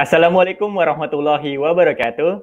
[0.00, 2.40] Assalamualaikum warahmatullahi wabarakatuh.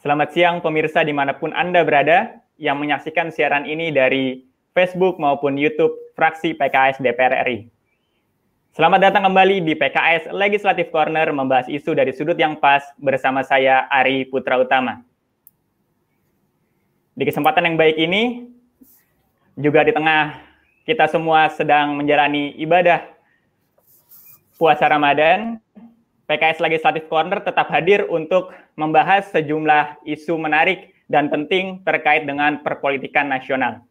[0.00, 5.60] Selamat siang pemirsa di mana pun Anda berada yang menyaksikan siaran ini dari Facebook maupun
[5.60, 7.68] YouTube fraksi PKS DPR RI.
[8.72, 13.84] Selamat datang kembali di PKS Legislative Corner membahas isu dari sudut yang pas bersama saya
[13.92, 15.04] Ari Putra Utama.
[17.12, 18.48] Di kesempatan yang baik ini,
[19.60, 20.40] juga di tengah
[20.88, 23.04] kita semua sedang menjalani ibadah
[24.56, 25.60] puasa Ramadan,
[26.24, 28.48] PKS Legislative Corner tetap hadir untuk
[28.80, 33.84] membahas sejumlah isu menarik dan penting terkait dengan perpolitikan nasional.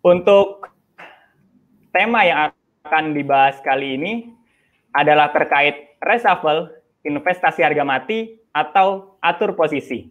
[0.00, 0.72] Untuk
[1.92, 2.38] tema yang
[2.88, 4.12] akan dibahas kali ini
[4.96, 6.72] adalah terkait reshuffle,
[7.04, 10.08] investasi harga mati, atau atur posisi.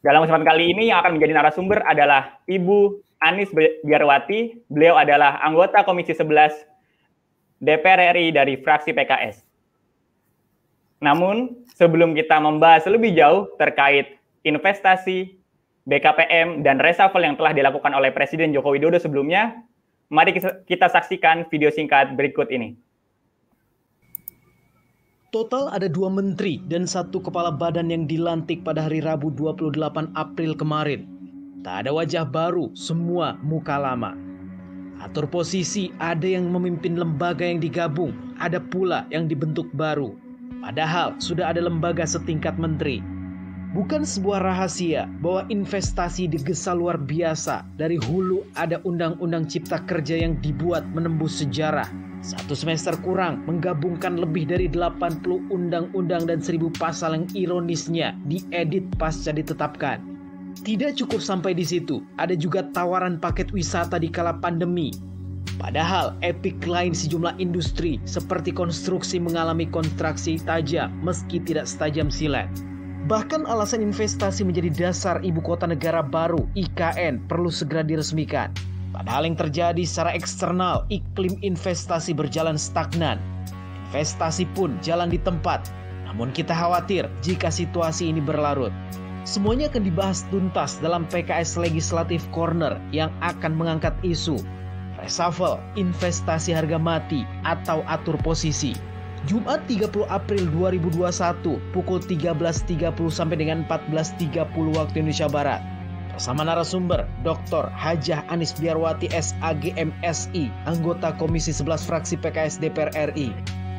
[0.00, 3.52] Dalam kesempatan kali ini yang akan menjadi narasumber adalah Ibu Anis
[3.84, 4.64] Biarwati.
[4.68, 6.69] Beliau adalah anggota Komisi 11
[7.60, 9.44] DPR RI dari fraksi PKS.
[11.04, 15.36] Namun, sebelum kita membahas lebih jauh terkait investasi,
[15.84, 19.60] BKPM, dan reshuffle yang telah dilakukan oleh Presiden Joko Widodo sebelumnya,
[20.12, 20.36] mari
[20.68, 22.76] kita saksikan video singkat berikut ini.
[25.30, 29.78] Total ada dua menteri dan satu kepala badan yang dilantik pada hari Rabu 28
[30.18, 31.06] April kemarin.
[31.62, 34.29] Tak ada wajah baru, semua muka lama.
[35.00, 40.12] Atur posisi ada yang memimpin lembaga yang digabung, ada pula yang dibentuk baru.
[40.60, 43.00] Padahal sudah ada lembaga setingkat menteri.
[43.72, 47.64] Bukan sebuah rahasia bahwa investasi digesa luar biasa.
[47.80, 51.88] Dari hulu ada undang-undang cipta kerja yang dibuat menembus sejarah.
[52.20, 59.32] Satu semester kurang menggabungkan lebih dari 80 undang-undang dan 1000 pasal yang ironisnya diedit pasca
[59.32, 60.09] ditetapkan.
[60.60, 64.90] Tidak cukup sampai di situ, ada juga tawaran paket wisata di kala pandemi.
[65.60, 72.48] Padahal epic lain sejumlah industri seperti konstruksi mengalami kontraksi tajam meski tidak setajam silat.
[73.08, 78.52] Bahkan alasan investasi menjadi dasar ibu kota negara baru IKN perlu segera diresmikan.
[78.92, 83.16] Padahal yang terjadi secara eksternal iklim investasi berjalan stagnan.
[83.90, 85.64] Investasi pun jalan di tempat.
[86.08, 88.74] Namun kita khawatir jika situasi ini berlarut.
[89.28, 94.40] Semuanya akan dibahas tuntas dalam PKS Legislative Corner yang akan mengangkat isu
[95.00, 98.76] reshuffle, investasi harga mati, atau atur posisi.
[99.28, 105.60] Jumat 30 April 2021 pukul 13.30 sampai dengan 14.30 waktu Indonesia Barat.
[106.16, 107.68] Bersama narasumber Dr.
[107.72, 113.32] Hajah Anis Biarwati SAG MSI, anggota Komisi 11 fraksi PKS DPR RI.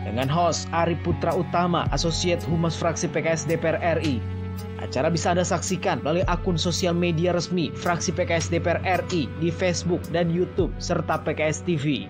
[0.06, 4.41] Dengan host Ari Putra Utama, Associate Humas fraksi PKS DPR RI
[4.82, 10.02] Acara bisa Anda saksikan melalui akun sosial media resmi fraksi PKS DPR RI di Facebook
[10.10, 12.10] dan YouTube serta PKS TV.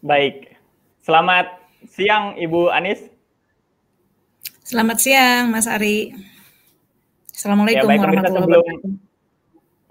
[0.00, 0.56] Baik,
[1.04, 3.04] selamat siang Ibu Anis.
[4.64, 6.16] Selamat siang Mas Ari.
[7.36, 8.90] Assalamualaikum ya, baik, warahmatullahi wabarakatuh.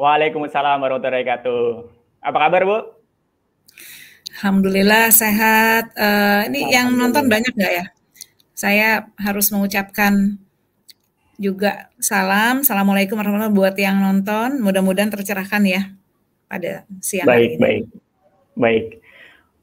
[0.02, 1.62] Waalaikumsalam warahmatullahi wabarakatuh.
[2.26, 2.99] Apa kabar Bu?
[4.40, 5.92] Alhamdulillah sehat.
[6.00, 7.86] Uh, ini yang nonton banyak nggak ya?
[8.56, 10.40] Saya harus mengucapkan
[11.36, 14.64] juga salam, assalamualaikum warahmatullahi wabarakatuh buat yang nonton.
[14.64, 15.92] Mudah-mudahan tercerahkan ya
[16.48, 17.60] pada siang baik, hari ini.
[17.60, 17.84] Baik,
[18.56, 18.86] baik,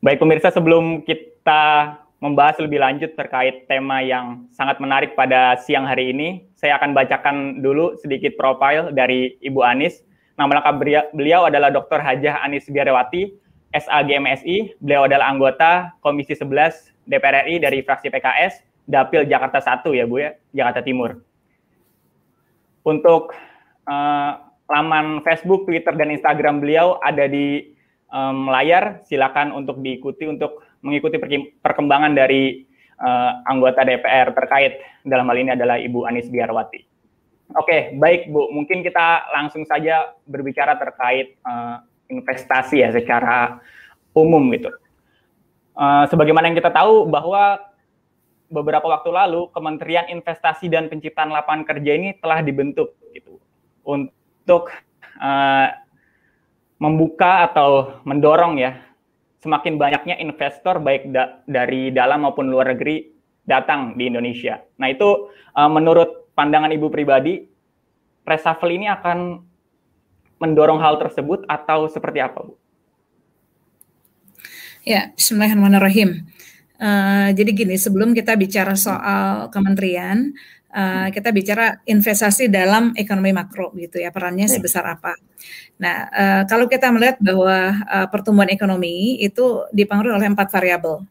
[0.04, 0.18] baik.
[0.20, 6.52] pemirsa sebelum kita membahas lebih lanjut terkait tema yang sangat menarik pada siang hari ini,
[6.52, 10.04] saya akan bacakan dulu sedikit profil dari Ibu Anis.
[10.36, 10.76] Nama lengkap
[11.16, 11.96] beliau adalah Dr.
[11.96, 19.26] Hajah Anis Biarewati, SAGMSI, beliau adalah anggota Komisi 11 DPR RI dari fraksi PKS, Dapil
[19.26, 21.18] Jakarta 1 ya Bu ya, Jakarta Timur.
[22.86, 23.34] Untuk
[23.90, 24.32] uh,
[24.70, 27.74] laman Facebook, Twitter, dan Instagram beliau ada di
[28.10, 31.18] um, layar, silakan untuk diikuti untuk mengikuti
[31.62, 32.66] perkembangan dari
[33.02, 36.82] uh, anggota DPR terkait dalam hal ini adalah Ibu Anis Biarwati.
[37.54, 43.60] Oke, baik Bu, mungkin kita langsung saja berbicara terkait uh, investasi ya secara
[44.16, 44.72] umum gitu.
[45.76, 47.60] Uh, sebagaimana yang kita tahu bahwa
[48.48, 53.36] beberapa waktu lalu Kementerian Investasi dan Penciptaan Lapangan Kerja ini telah dibentuk gitu
[53.84, 54.72] untuk
[55.20, 55.68] uh,
[56.80, 58.80] membuka atau mendorong ya
[59.40, 63.12] semakin banyaknya investor baik da dari dalam maupun luar negeri
[63.46, 64.58] datang di Indonesia.
[64.82, 67.46] Nah itu uh, menurut pandangan ibu pribadi
[68.26, 69.45] reshuffle ini akan
[70.36, 72.54] mendorong hal tersebut atau seperti apa, Bu?
[74.86, 76.22] Ya, Bismillahirrahmanirrahim.
[76.76, 80.36] Uh, jadi gini, sebelum kita bicara soal kementerian,
[80.76, 85.16] uh, kita bicara investasi dalam ekonomi makro gitu ya perannya sebesar apa.
[85.80, 91.04] Nah uh, kalau kita melihat bahwa uh, pertumbuhan ekonomi itu dipengaruhi oleh empat variabel.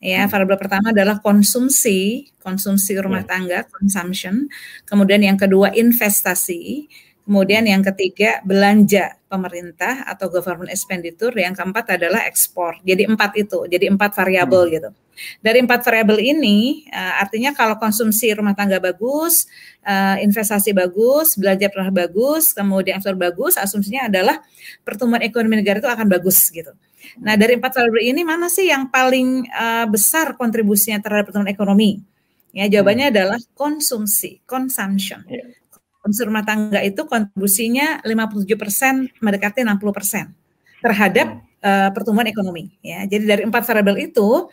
[0.00, 0.32] Ya, hmm.
[0.32, 3.28] variabel pertama adalah konsumsi, konsumsi rumah iya.
[3.28, 4.48] tangga, consumption.
[4.88, 6.88] Kemudian yang kedua investasi,
[7.30, 11.30] Kemudian yang ketiga belanja pemerintah atau government expenditure.
[11.38, 12.82] Yang keempat adalah ekspor.
[12.82, 14.72] Jadi empat itu, jadi empat variabel hmm.
[14.74, 14.90] gitu.
[15.38, 19.46] Dari empat variabel ini, uh, artinya kalau konsumsi rumah tangga bagus,
[19.86, 24.42] uh, investasi bagus, belanja pernah bagus, kemudian ekspor bagus, asumsinya adalah
[24.82, 26.74] pertumbuhan ekonomi negara itu akan bagus gitu.
[27.22, 32.02] Nah dari empat variabel ini mana sih yang paling uh, besar kontribusinya terhadap pertumbuhan ekonomi?
[32.50, 33.14] Ya jawabannya hmm.
[33.14, 35.22] adalah konsumsi, consumption.
[35.30, 35.59] Yeah
[36.04, 40.32] unsur rumah tangga itu kontribusinya 57% mendekati 60%
[40.80, 41.28] terhadap
[41.60, 43.04] uh, pertumbuhan ekonomi ya.
[43.04, 44.48] Jadi dari empat variabel itu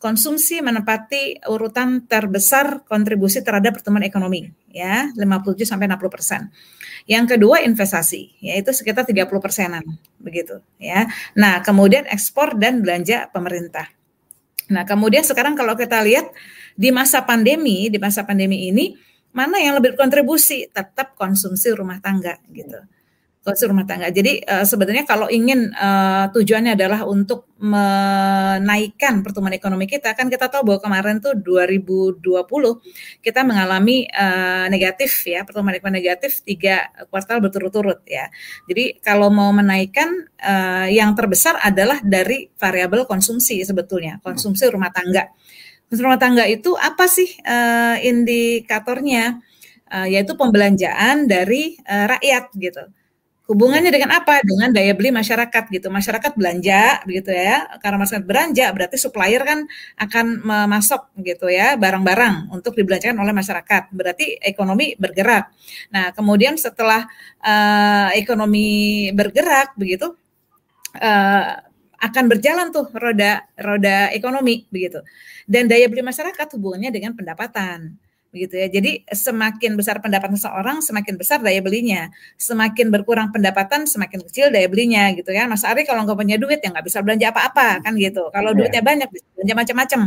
[0.00, 6.40] konsumsi menempati urutan terbesar kontribusi terhadap pertumbuhan ekonomi ya 57 sampai 60 persen.
[7.04, 9.84] Yang kedua investasi yaitu sekitar 30 persenan
[10.16, 11.08] begitu ya.
[11.36, 13.92] Nah kemudian ekspor dan belanja pemerintah.
[14.72, 16.32] Nah kemudian sekarang kalau kita lihat
[16.76, 18.96] di masa pandemi di masa pandemi ini
[19.30, 20.70] mana yang lebih berkontribusi?
[20.70, 22.78] Tetap konsumsi rumah tangga gitu.
[23.40, 24.12] Konsumsi rumah tangga.
[24.12, 30.48] Jadi uh, sebenarnya kalau ingin uh, tujuannya adalah untuk menaikkan pertumbuhan ekonomi kita kan kita
[30.48, 32.20] tahu bahwa kemarin tuh 2020
[33.24, 38.28] kita mengalami uh, negatif ya pertumbuhan ekonomi negatif tiga kuartal berturut-turut ya.
[38.68, 40.08] Jadi kalau mau menaikkan
[40.40, 45.32] uh, yang terbesar adalah dari variabel konsumsi sebetulnya konsumsi rumah tangga
[45.98, 49.42] rumah tangga itu apa sih uh, indikatornya?
[49.90, 52.86] Uh, yaitu pembelanjaan dari uh, rakyat gitu.
[53.50, 54.38] Hubungannya dengan apa?
[54.46, 55.90] Dengan daya beli masyarakat gitu.
[55.90, 57.66] Masyarakat belanja gitu ya.
[57.82, 59.66] Karena masyarakat belanja berarti supplier kan
[59.98, 63.90] akan memasok gitu ya barang-barang untuk dibelanjakan oleh masyarakat.
[63.90, 65.50] Berarti ekonomi bergerak.
[65.90, 67.10] Nah, kemudian setelah
[67.42, 70.14] uh, ekonomi bergerak begitu
[71.02, 71.69] uh,
[72.00, 75.04] akan berjalan tuh roda roda ekonomi begitu.
[75.44, 78.00] Dan daya beli masyarakat hubungannya dengan pendapatan
[78.30, 78.70] begitu ya.
[78.70, 82.08] Jadi semakin besar pendapatan seseorang, semakin besar daya belinya.
[82.38, 85.50] Semakin berkurang pendapatan, semakin kecil daya belinya gitu ya.
[85.50, 88.30] Mas Ari kalau nggak punya duit ya nggak bisa belanja apa-apa kan gitu.
[88.30, 88.58] Kalau iya.
[88.58, 90.00] duitnya banyak bisa belanja macam-macam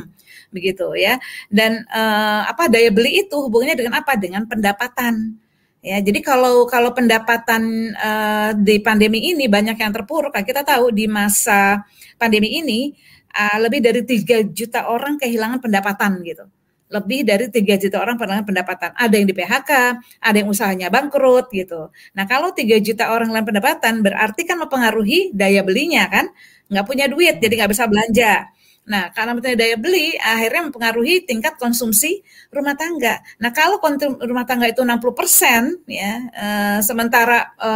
[0.56, 1.20] begitu ya.
[1.52, 4.16] Dan eh, apa daya beli itu hubungannya dengan apa?
[4.16, 5.43] Dengan pendapatan
[5.84, 10.96] Ya, jadi kalau kalau pendapatan uh, di pandemi ini banyak yang terpuruk, kan kita tahu
[10.96, 11.84] di masa
[12.16, 12.96] pandemi ini
[13.36, 16.48] uh, lebih dari 3 juta orang kehilangan pendapatan gitu.
[16.88, 18.90] Lebih dari 3 juta orang kehilangan pendapatan.
[18.96, 19.72] Ada yang di PHK,
[20.24, 21.92] ada yang usahanya bangkrut gitu.
[22.16, 26.32] Nah, kalau 3 juta orang kehilangan pendapatan berarti kan mempengaruhi daya belinya kan?
[26.72, 28.48] Nggak punya duit, jadi nggak bisa belanja.
[28.84, 32.20] Nah, karena punya daya beli, akhirnya mempengaruhi tingkat konsumsi
[32.52, 33.24] rumah tangga.
[33.40, 33.80] Nah, kalau
[34.20, 36.48] rumah tangga itu 60 persen, ya, e,
[36.84, 37.72] sementara e,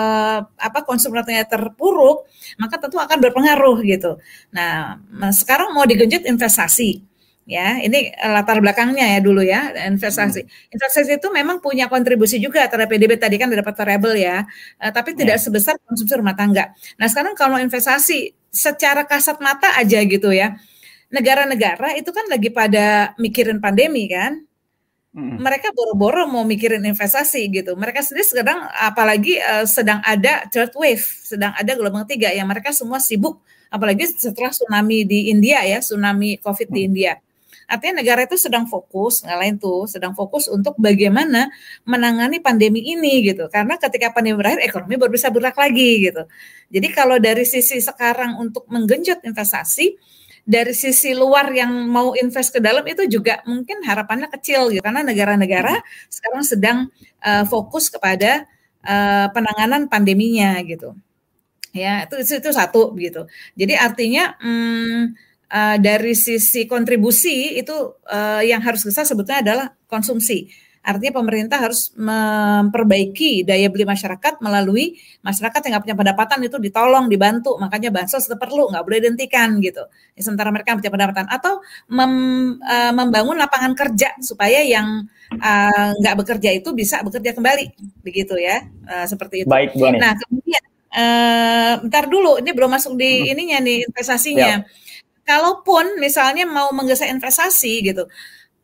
[0.60, 2.28] apa konsumsi rumah tangga terpuruk,
[2.60, 4.20] maka tentu akan berpengaruh gitu.
[4.52, 5.00] Nah,
[5.32, 7.00] sekarang mau digenjot investasi,
[7.48, 10.44] ya, ini latar belakangnya ya dulu ya investasi.
[10.44, 10.76] Hmm.
[10.76, 14.44] Investasi itu memang punya kontribusi juga terhadap PDB tadi kan dapat variabel ya,
[14.92, 15.44] tapi tidak ya.
[15.48, 16.76] sebesar konsumsi rumah tangga.
[17.00, 20.60] Nah, sekarang kalau investasi secara kasat mata aja gitu ya
[21.08, 24.44] negara-negara itu kan lagi pada mikirin pandemi kan.
[25.18, 25.42] Hmm.
[25.42, 27.74] Mereka boro-boro mau mikirin investasi gitu.
[27.74, 32.70] Mereka sendiri sekarang apalagi uh, sedang ada third wave, sedang ada gelombang tiga yang mereka
[32.76, 33.42] semua sibuk.
[33.68, 36.76] Apalagi setelah tsunami di India ya, tsunami COVID hmm.
[36.76, 37.14] di India.
[37.68, 41.52] Artinya negara itu sedang fokus, nggak lain tuh, sedang fokus untuk bagaimana
[41.84, 43.52] menangani pandemi ini gitu.
[43.52, 46.24] Karena ketika pandemi berakhir, ekonomi baru bisa bergerak lagi gitu.
[46.72, 50.00] Jadi kalau dari sisi sekarang untuk menggenjot investasi,
[50.48, 54.80] dari sisi luar yang mau invest ke dalam itu juga mungkin harapannya kecil gitu.
[54.80, 56.08] Karena negara-negara hmm.
[56.08, 56.78] sekarang sedang
[57.20, 58.48] uh, fokus kepada
[58.88, 60.96] uh, penanganan pandeminya gitu.
[61.76, 63.28] Ya itu itu, itu satu gitu.
[63.60, 65.02] Jadi artinya hmm,
[65.52, 67.76] uh, dari sisi kontribusi itu
[68.08, 70.48] uh, yang harus besar sebetulnya adalah konsumsi
[70.88, 77.12] Artinya pemerintah harus memperbaiki daya beli masyarakat melalui masyarakat yang nggak punya pendapatan itu ditolong,
[77.12, 77.60] dibantu.
[77.60, 79.84] Makanya bansos itu perlu, nggak boleh dihentikan gitu.
[80.16, 81.60] Ya, sementara mereka punya pendapatan atau
[81.92, 82.14] mem,
[82.64, 85.04] uh, membangun lapangan kerja supaya yang
[85.36, 89.52] uh, nggak bekerja itu bisa bekerja kembali, begitu ya, uh, seperti itu.
[89.52, 90.64] Baik, Bu Nah kemudian,
[90.96, 93.32] uh, ntar dulu, ini belum masuk di hmm.
[93.36, 94.64] ininya nih investasinya.
[94.64, 94.66] Ya.
[95.28, 98.08] Kalaupun misalnya mau menggesa investasi gitu,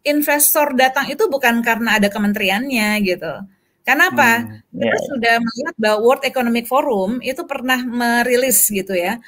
[0.04, 3.34] investor datang itu bukan karena ada kementeriannya gitu.
[3.84, 4.32] Karena apa?
[4.44, 4.88] Hmm, yeah.
[4.88, 5.08] Kita iya.
[5.12, 9.20] sudah melihat bahwa World Economic Forum itu pernah merilis gitu ya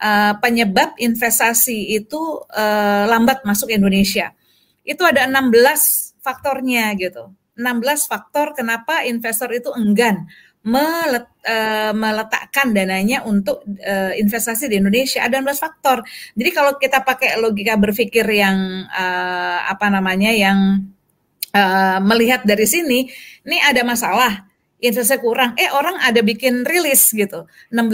[0.00, 4.32] uh, penyebab investasi itu uh, lambat masuk Indonesia.
[4.84, 7.32] Itu ada 16 faktornya gitu.
[7.54, 10.26] 16 faktor kenapa investor itu enggan
[10.64, 16.00] melet, uh, meletakkan dananya untuk uh, investasi di Indonesia ada 16 faktor.
[16.32, 20.88] Jadi kalau kita pakai logika berpikir yang uh, apa namanya yang
[21.52, 23.04] uh, melihat dari sini,
[23.44, 24.48] ini ada masalah
[24.80, 25.52] investasi kurang.
[25.60, 27.44] Eh orang ada bikin rilis gitu.
[27.68, 27.84] 16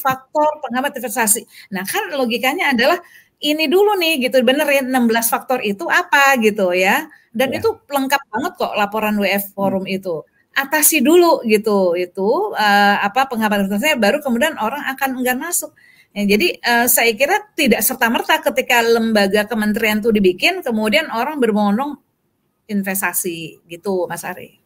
[0.04, 1.48] faktor pengamat investasi.
[1.72, 3.00] Nah, kan logikanya adalah
[3.40, 7.08] ini dulu nih gitu benerin 16 faktor itu apa gitu ya.
[7.32, 7.62] Dan ya.
[7.62, 9.96] itu lengkap banget kok laporan WF Forum hmm.
[9.96, 10.16] itu
[10.50, 12.28] atasi dulu gitu itu
[12.58, 15.72] uh, apa penghapatan saya baru kemudian orang akan enggan masuk.
[16.10, 21.38] Ya, jadi uh, saya kira tidak serta merta ketika lembaga kementerian itu dibikin kemudian orang
[21.38, 21.96] berbondong
[22.66, 24.58] investasi gitu Mas Ari.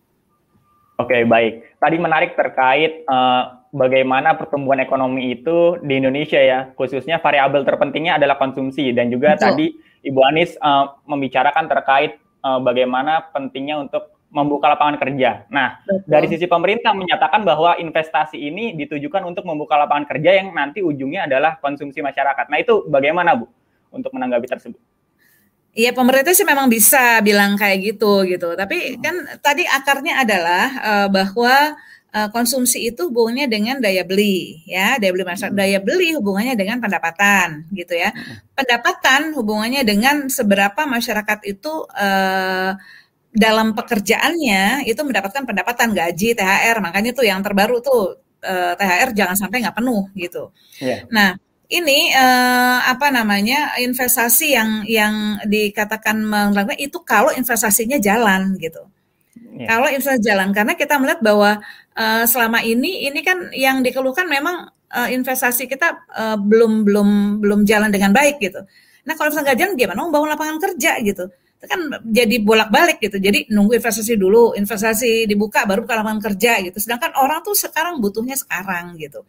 [0.97, 1.77] Oke baik.
[1.77, 8.39] Tadi menarik terkait uh, bagaimana pertumbuhan ekonomi itu di Indonesia ya khususnya variabel terpentingnya adalah
[8.39, 9.43] konsumsi dan juga Betul.
[9.43, 9.67] tadi
[10.07, 15.47] Ibu Anis uh, membicarakan terkait uh, bagaimana pentingnya untuk membuka lapangan kerja.
[15.47, 16.11] Nah, Betul.
[16.11, 21.31] dari sisi pemerintah menyatakan bahwa investasi ini ditujukan untuk membuka lapangan kerja yang nanti ujungnya
[21.31, 22.51] adalah konsumsi masyarakat.
[22.51, 23.47] Nah, itu bagaimana, Bu,
[23.95, 24.83] untuk menanggapi tersebut?
[25.75, 28.59] Iya, pemerintah sih memang bisa bilang kayak gitu gitu.
[28.59, 29.03] Tapi hmm.
[29.03, 31.79] kan tadi akarnya adalah uh, bahwa
[32.15, 35.51] uh, konsumsi itu hubungannya dengan daya beli, ya, daya beli masyarakat.
[35.51, 35.61] Hmm.
[35.61, 38.15] Daya beli hubungannya dengan pendapatan, gitu ya.
[38.15, 38.39] Hmm.
[38.55, 42.79] Pendapatan hubungannya dengan seberapa masyarakat itu uh,
[43.35, 49.11] dalam pekerjaannya itu mendapatkan pendapatan gaji THR makanya tuh yang terbaru tuh uh, eh, THR
[49.11, 50.55] jangan sampai nggak penuh gitu.
[50.79, 51.03] Yeah.
[51.11, 51.35] Nah
[51.67, 58.87] ini uh, apa namanya investasi yang yang dikatakan melakukan itu kalau investasinya jalan gitu.
[59.55, 59.71] Yeah.
[59.71, 61.63] Kalau investasi jalan karena kita melihat bahwa
[61.95, 67.09] uh, selama ini ini kan yang dikeluhkan memang uh, investasi kita uh, belum belum
[67.39, 68.67] belum jalan dengan baik gitu.
[69.07, 71.31] Nah kalau misalnya nggak jalan gimana membangun lapangan kerja gitu
[71.67, 73.17] kan jadi bolak-balik gitu.
[73.17, 76.79] Jadi nunggu investasi dulu, investasi dibuka baru buka lapangan kerja gitu.
[76.81, 79.25] Sedangkan orang tuh sekarang butuhnya sekarang gitu.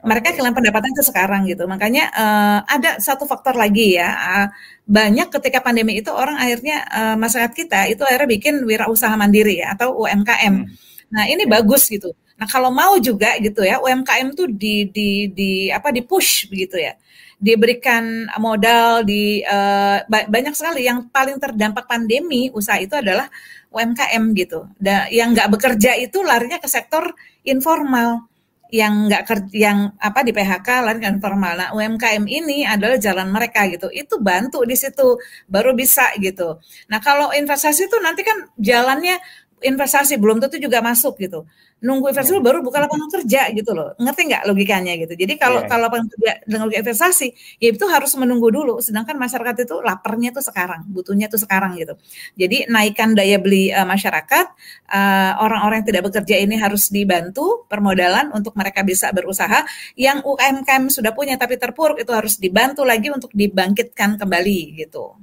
[0.00, 1.68] Mereka kehilangan pendapatan itu sekarang gitu.
[1.68, 4.08] Makanya uh, ada satu faktor lagi ya.
[4.16, 4.46] Uh,
[4.88, 9.76] banyak ketika pandemi itu orang akhirnya uh, masyarakat kita itu akhirnya bikin wirausaha mandiri ya
[9.76, 10.54] atau UMKM.
[10.64, 10.72] Hmm.
[11.10, 11.60] Nah, ini ya.
[11.60, 12.16] bagus gitu.
[12.40, 16.80] Nah, kalau mau juga gitu ya, UMKM tuh di di di apa di push begitu
[16.80, 16.96] ya
[17.40, 23.32] diberikan modal di uh, banyak sekali yang paling terdampak pandemi usaha itu adalah
[23.72, 24.68] UMKM gitu.
[24.76, 28.28] Da, yang nggak bekerja itu larinya ke sektor informal
[28.70, 31.54] yang nggak kerja yang apa di PHK lari ke informal.
[31.58, 33.90] Nah, UMKM ini adalah jalan mereka gitu.
[33.90, 35.18] Itu bantu di situ
[35.50, 36.58] baru bisa gitu.
[36.90, 39.18] Nah, kalau investasi itu nanti kan jalannya
[39.60, 41.44] investasi belum tentu juga masuk gitu.
[41.80, 42.44] Nunggu investasi yeah.
[42.44, 43.96] baru buka lapangan kerja gitu loh.
[43.96, 45.16] Ngerti nggak logikanya gitu.
[45.16, 45.68] Jadi kalau yeah.
[45.68, 48.84] kalau lapangan kerja dengan logika investasi, ya itu harus menunggu dulu.
[48.84, 51.96] Sedangkan masyarakat itu laparnya tuh sekarang, butuhnya tuh sekarang gitu.
[52.36, 54.46] Jadi naikkan daya beli uh, masyarakat,
[54.92, 59.64] uh, orang-orang yang tidak bekerja ini harus dibantu permodalan untuk mereka bisa berusaha.
[59.96, 65.16] Yang UMKM sudah punya tapi terpuruk itu harus dibantu lagi untuk dibangkitkan kembali gitu.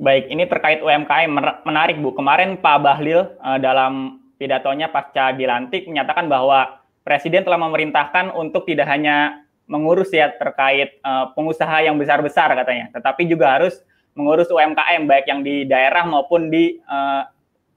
[0.00, 1.28] Baik, ini terkait UMKM
[1.68, 2.16] menarik Bu.
[2.16, 8.84] Kemarin Pak Bahlil uh, dalam pidatonya pasca dilantik menyatakan bahwa Presiden telah memerintahkan untuk tidak
[8.88, 13.80] hanya mengurus ya terkait uh, pengusaha yang besar-besar katanya, tetapi juga harus
[14.12, 17.24] mengurus UMKM baik yang di daerah maupun di uh,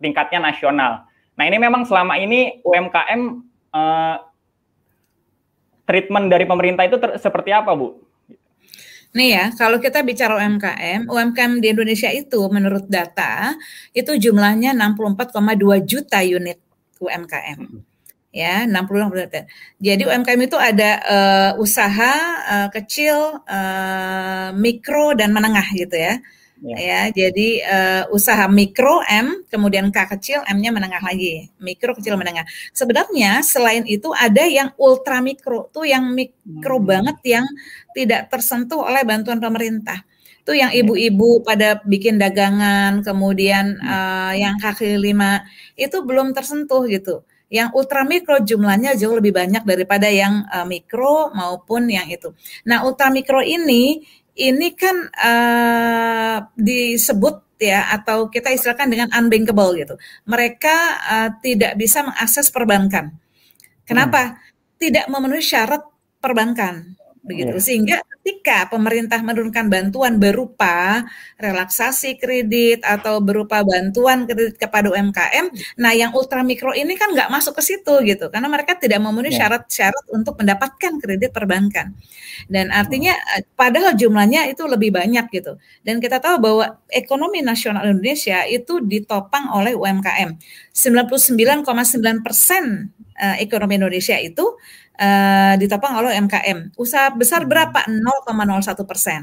[0.03, 1.07] tingkatnya nasional.
[1.39, 3.21] Nah ini memang selama ini UMKM
[3.71, 4.15] uh,
[5.87, 8.02] treatment dari pemerintah itu seperti apa Bu?
[9.13, 13.53] Nih ya, kalau kita bicara UMKM, UMKM di Indonesia itu menurut data
[13.93, 16.57] itu jumlahnya 64,2 juta unit
[16.97, 17.61] UMKM.
[18.33, 19.45] Ya, 60 juta.
[19.77, 22.13] Jadi UMKM itu ada uh, usaha
[22.49, 26.17] uh, kecil, uh, mikro dan menengah gitu ya
[26.63, 31.51] Ya, ya jadi uh, usaha mikro M, kemudian K kecil, M-nya menengah lagi.
[31.59, 32.47] Mikro kecil menengah.
[32.71, 36.87] Sebenarnya selain itu ada yang ultra mikro, tuh yang mikro hmm.
[36.87, 37.45] banget yang
[37.91, 40.07] tidak tersentuh oleh bantuan pemerintah.
[40.39, 40.79] Itu yang ya.
[40.79, 45.43] ibu-ibu pada bikin dagangan, kemudian uh, yang kaki lima
[45.75, 47.27] itu belum tersentuh gitu.
[47.51, 52.31] Yang ultra mikro jumlahnya jauh lebih banyak daripada yang uh, mikro maupun yang itu.
[52.63, 53.99] Nah, ultra mikro ini
[54.33, 59.95] ini kan uh, disebut ya atau kita istilahkan dengan unbankable gitu.
[60.25, 63.13] Mereka uh, tidak bisa mengakses perbankan.
[63.85, 64.35] Kenapa?
[64.35, 64.37] Hmm.
[64.81, 65.83] Tidak memenuhi syarat
[66.19, 66.97] perbankan.
[67.23, 67.63] Begitu yeah.
[67.63, 71.07] sehingga ketika pemerintah menurunkan bantuan berupa
[71.39, 77.31] relaksasi kredit atau berupa bantuan kredit kepada UMKM, nah yang ultra mikro ini kan nggak
[77.31, 79.47] masuk ke situ gitu karena mereka tidak memenuhi ya.
[79.47, 80.15] syarat-syarat yeah.
[80.19, 81.95] untuk mendapatkan kredit perbankan
[82.51, 83.43] dan artinya oh.
[83.55, 85.55] padahal jumlahnya itu lebih banyak gitu
[85.87, 90.35] dan kita tahu bahwa ekonomi nasional Indonesia itu ditopang oleh UMKM
[90.75, 94.59] 99,9 persen eh, ekonomi Indonesia itu
[94.99, 96.73] uh, ditopang oleh UMKM.
[96.77, 97.49] Usaha besar hmm.
[97.49, 97.79] berapa?
[97.87, 99.21] 0,01 persen.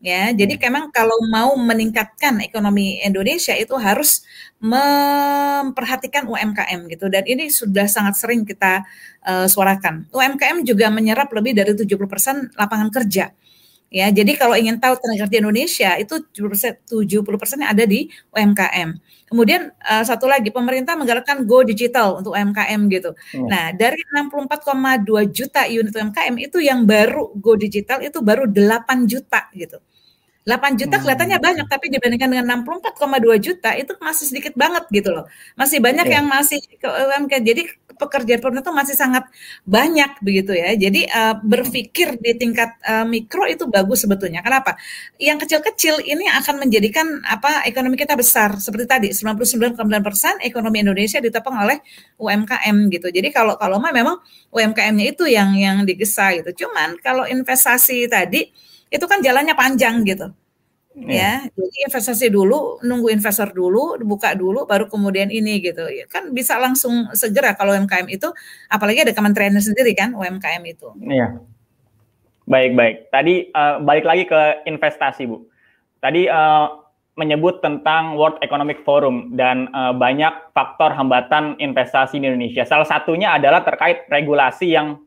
[0.00, 0.62] Ya, jadi hmm.
[0.66, 4.24] memang kalau mau meningkatkan ekonomi Indonesia itu harus
[4.58, 8.82] memperhatikan UMKM gitu dan ini sudah sangat sering kita
[9.22, 10.08] uh, suarakan.
[10.10, 13.30] UMKM juga menyerap lebih dari 70% lapangan kerja.
[13.96, 18.92] Ya, jadi kalau ingin tahu tenaga kerja Indonesia itu 70% 70% yang ada di UMKM.
[19.24, 23.16] Kemudian uh, satu lagi pemerintah menggerakkan Go Digital untuk UMKM gitu.
[23.32, 23.48] Hmm.
[23.48, 29.48] Nah, dari 64,2 juta unit UMKM itu yang baru Go Digital itu baru 8 juta
[29.56, 29.80] gitu.
[30.46, 31.46] 8 juta kelihatannya hmm.
[31.50, 35.26] banyak tapi dibandingkan dengan 64,2 juta itu masih sedikit banget gitu loh.
[35.58, 36.22] Masih banyak yeah.
[36.22, 37.42] yang masih ke UMKM.
[37.42, 37.62] Jadi
[37.98, 39.26] pekerjaan pemerintah masih sangat
[39.66, 40.70] banyak begitu ya.
[40.78, 44.38] Jadi uh, berpikir di tingkat uh, mikro itu bagus sebetulnya.
[44.46, 44.78] Kenapa?
[45.18, 48.54] Yang kecil-kecil ini akan menjadikan apa ekonomi kita besar.
[48.62, 51.82] Seperti tadi 99,9% ekonomi Indonesia ditopang oleh
[52.22, 53.10] UMKM gitu.
[53.10, 54.22] Jadi kalau kalau memang
[54.54, 56.66] UMKM-nya itu yang yang digesa gitu.
[56.66, 58.46] Cuman kalau investasi tadi
[58.90, 60.30] itu kan jalannya panjang gitu.
[60.96, 65.84] Ya, jadi investasi dulu, nunggu investor dulu, buka dulu, baru kemudian ini gitu.
[65.92, 68.32] Ya, kan bisa langsung segera kalau UMKM itu,
[68.72, 70.88] apalagi ada kementeriannya sendiri kan UMKM itu.
[71.04, 71.36] Iya.
[72.48, 72.96] Baik baik.
[73.12, 75.44] Tadi uh, balik lagi ke investasi bu.
[76.00, 76.80] Tadi uh,
[77.20, 82.64] menyebut tentang World Economic Forum dan uh, banyak faktor hambatan investasi di Indonesia.
[82.64, 85.00] Salah satunya adalah terkait regulasi yang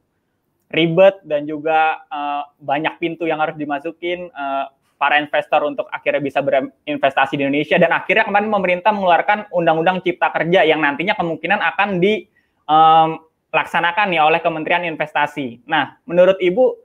[0.69, 4.69] ribet dan juga uh, banyak pintu yang harus dimasukin uh,
[5.01, 10.27] para investor untuk akhirnya bisa berinvestasi di Indonesia dan akhirnya kemarin pemerintah mengeluarkan undang-undang cipta
[10.29, 15.63] kerja yang nantinya kemungkinan akan dilaksanakan um, ya oleh Kementerian Investasi.
[15.65, 16.75] Nah, menurut Ibu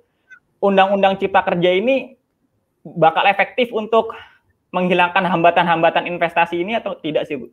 [0.63, 2.15] undang-undang cipta kerja ini
[2.87, 4.15] bakal efektif untuk
[4.71, 7.47] menghilangkan hambatan-hambatan investasi ini atau tidak sih, Bu?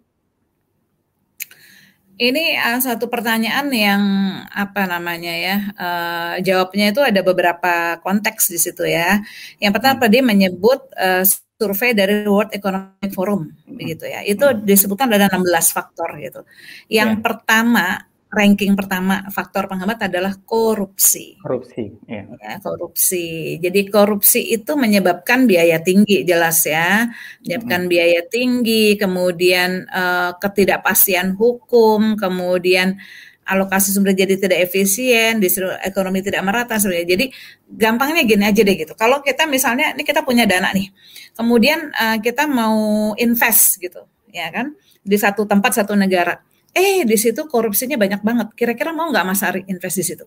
[2.19, 4.03] Ini uh, satu pertanyaan yang
[4.51, 9.23] apa namanya ya uh, jawabnya itu ada beberapa konteks di situ ya.
[9.61, 10.11] Yang pertama hmm.
[10.11, 11.23] dia menyebut uh,
[11.61, 14.25] survei dari World Economic Forum begitu ya.
[14.25, 14.65] Itu hmm.
[14.65, 15.45] disebutkan ada 16
[15.75, 16.41] faktor gitu.
[16.89, 17.21] Yang yeah.
[17.21, 17.85] pertama
[18.31, 21.35] ranking pertama faktor penghambat adalah korupsi.
[21.43, 22.23] Korupsi, ya.
[22.31, 22.63] ya.
[22.63, 23.59] Korupsi.
[23.59, 27.11] Jadi korupsi itu menyebabkan biaya tinggi, jelas ya,
[27.43, 27.91] menyebabkan hmm.
[27.91, 32.95] biaya tinggi, kemudian uh, ketidakpastian hukum, kemudian
[33.43, 35.43] alokasi sumber jadi tidak efisien,
[35.83, 37.19] ekonomi tidak merata sebenarnya.
[37.19, 37.25] Jadi
[37.67, 38.95] gampangnya gini aja deh gitu.
[38.95, 40.87] Kalau kita misalnya ini kita punya dana nih,
[41.35, 44.71] kemudian uh, kita mau invest gitu, ya kan,
[45.03, 46.39] di satu tempat satu negara
[46.71, 48.47] eh di situ korupsinya banyak banget.
[48.55, 50.25] Kira-kira mau nggak Mas Ari invest di situ?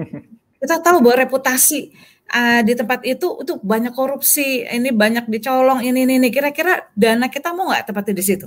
[0.60, 1.92] Kita tahu bahwa reputasi
[2.32, 6.28] uh, di tempat itu itu banyak korupsi, ini banyak dicolong, ini ini, ini.
[6.32, 8.46] Kira-kira dana kita mau nggak tempatnya di situ?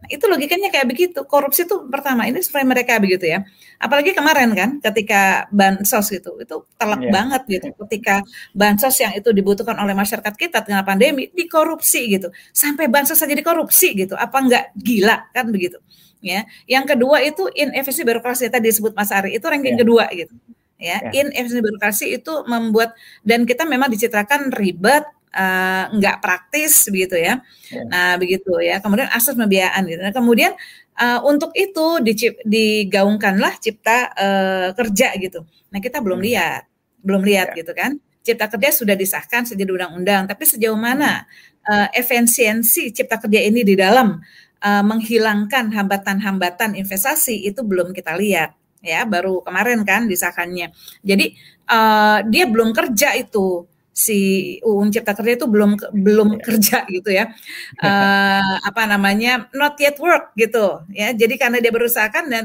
[0.00, 1.26] Nah, itu logikanya kayak begitu.
[1.26, 3.42] Korupsi itu pertama ini supaya mereka begitu ya.
[3.82, 7.10] Apalagi kemarin kan ketika bansos gitu, itu telak yeah.
[7.10, 7.66] banget gitu.
[7.82, 8.22] Ketika
[8.54, 12.30] bansos yang itu dibutuhkan oleh masyarakat kita tengah pandemi dikorupsi gitu.
[12.54, 14.14] Sampai bansos saja dikorupsi gitu.
[14.14, 15.82] Apa enggak gila kan begitu
[16.20, 16.46] ya.
[16.64, 19.82] Yang kedua itu inefisiensi birokrasi tadi disebut Mas Ari, itu ranking yeah.
[19.82, 20.34] kedua gitu.
[20.80, 21.28] Ya, yeah.
[21.28, 25.04] inefisiensi birokrasi itu membuat dan kita memang dicitrakan ribet,
[25.34, 27.44] uh, nggak praktis begitu ya.
[27.68, 27.86] Yeah.
[27.90, 28.80] Nah, begitu ya.
[28.80, 30.00] Kemudian asas pembiayaan gitu.
[30.00, 30.52] Nah, kemudian
[30.98, 35.44] uh, untuk itu dicip, digaungkanlah cipta uh, kerja gitu.
[35.70, 36.28] Nah, kita belum hmm.
[36.32, 36.62] lihat,
[37.04, 37.58] belum lihat yeah.
[37.62, 37.92] gitu kan.
[38.20, 41.24] Cipta kerja sudah disahkan sejak undang-undang, tapi sejauh mana
[41.64, 44.20] uh, efisiensi cipta kerja ini di dalam
[44.60, 49.04] uh, menghilangkan hambatan-hambatan investasi itu belum kita lihat ya.
[49.08, 50.72] Baru kemarin kan disahkannya.
[51.04, 51.36] Jadi
[51.68, 53.66] uh, dia belum kerja itu.
[53.90, 56.40] Si UU Cipta Kerja itu belum belum iya.
[56.40, 57.36] kerja gitu ya.
[57.82, 61.12] Uh, apa namanya not yet work gitu ya.
[61.12, 62.44] Jadi karena dia berusahakan dan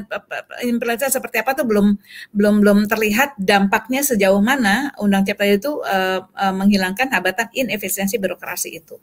[0.66, 1.96] implementasi seperti apa tuh belum
[2.36, 8.76] belum belum terlihat dampaknya sejauh mana Undang Cipta itu uh, uh, menghilangkan hambatan inefisiensi birokrasi
[8.76, 9.00] itu.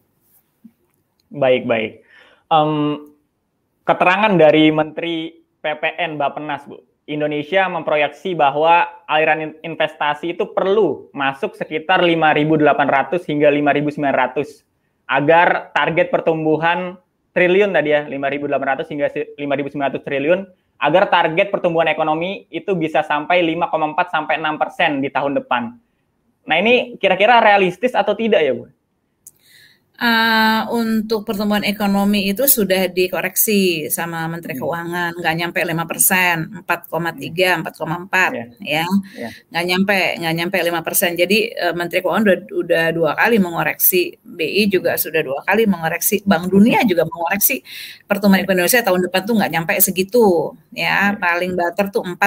[1.32, 2.11] Baik baik
[2.52, 3.08] um,
[3.88, 5.32] keterangan dari Menteri
[5.64, 6.84] PPN Bapenas, Bu.
[7.10, 14.62] Indonesia memproyeksi bahwa aliran investasi itu perlu masuk sekitar 5.800 hingga 5.900
[15.10, 16.94] agar target pertumbuhan
[17.34, 20.46] triliun tadi ya 5.800 hingga 5.900 triliun
[20.78, 25.74] agar target pertumbuhan ekonomi itu bisa sampai 5,4 sampai 6 persen di tahun depan.
[26.46, 28.70] Nah ini kira-kira realistis atau tidak ya Bu?
[30.02, 34.60] Uh, untuk pertumbuhan ekonomi itu sudah dikoreksi sama Menteri hmm.
[34.64, 38.82] Keuangan, nggak nyampe 5 persen, 4,3, 4,4 yeah.
[38.82, 39.30] ya, yeah.
[39.52, 41.14] nggak nyampe, nggak nyampe 5 persen.
[41.14, 46.24] Jadi uh, Menteri Keuangan udah, udah dua kali mengoreksi, BI juga sudah dua kali mengoreksi,
[46.26, 47.62] Bank Dunia juga mengoreksi.
[48.08, 52.18] Pertumbuhan Indonesia tahun depan tuh nggak nyampe segitu, ya, paling bater tuh 4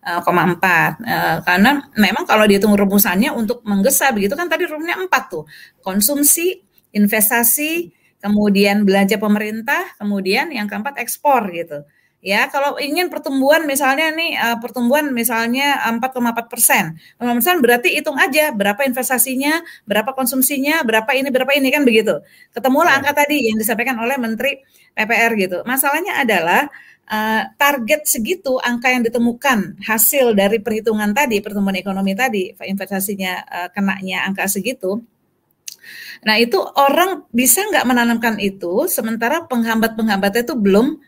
[0.00, 5.44] Uh, uh, karena memang kalau dihitung rumusannya untuk menggesa begitu kan tadi rumusnya empat tuh.
[5.84, 11.82] Konsumsi investasi, kemudian belanja pemerintah, kemudian yang keempat ekspor gitu.
[12.20, 18.52] Ya, kalau ingin pertumbuhan misalnya nih uh, pertumbuhan misalnya 4,4 persen, persen berarti hitung aja
[18.52, 22.20] berapa investasinya, berapa konsumsinya, berapa ini, berapa ini kan begitu.
[22.52, 22.96] Ketemulah ya.
[23.00, 24.60] angka tadi yang disampaikan oleh Menteri
[24.92, 25.58] PPR gitu.
[25.64, 26.68] Masalahnya adalah
[27.10, 33.68] uh, target segitu angka yang ditemukan hasil dari perhitungan tadi pertumbuhan ekonomi tadi investasinya uh,
[33.74, 35.02] kenanya angka segitu
[36.26, 40.98] Nah itu orang bisa nggak menanamkan itu sementara penghambat-penghambatnya itu belum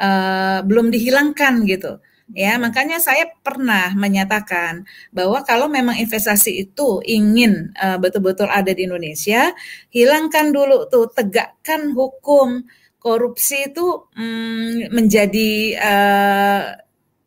[0.00, 2.00] uh, belum dihilangkan gitu.
[2.32, 8.88] Ya, makanya saya pernah menyatakan bahwa kalau memang investasi itu ingin uh, betul-betul ada di
[8.88, 9.52] Indonesia,
[9.92, 12.64] hilangkan dulu tuh tegakkan hukum
[12.96, 16.62] korupsi itu um, menjadi uh,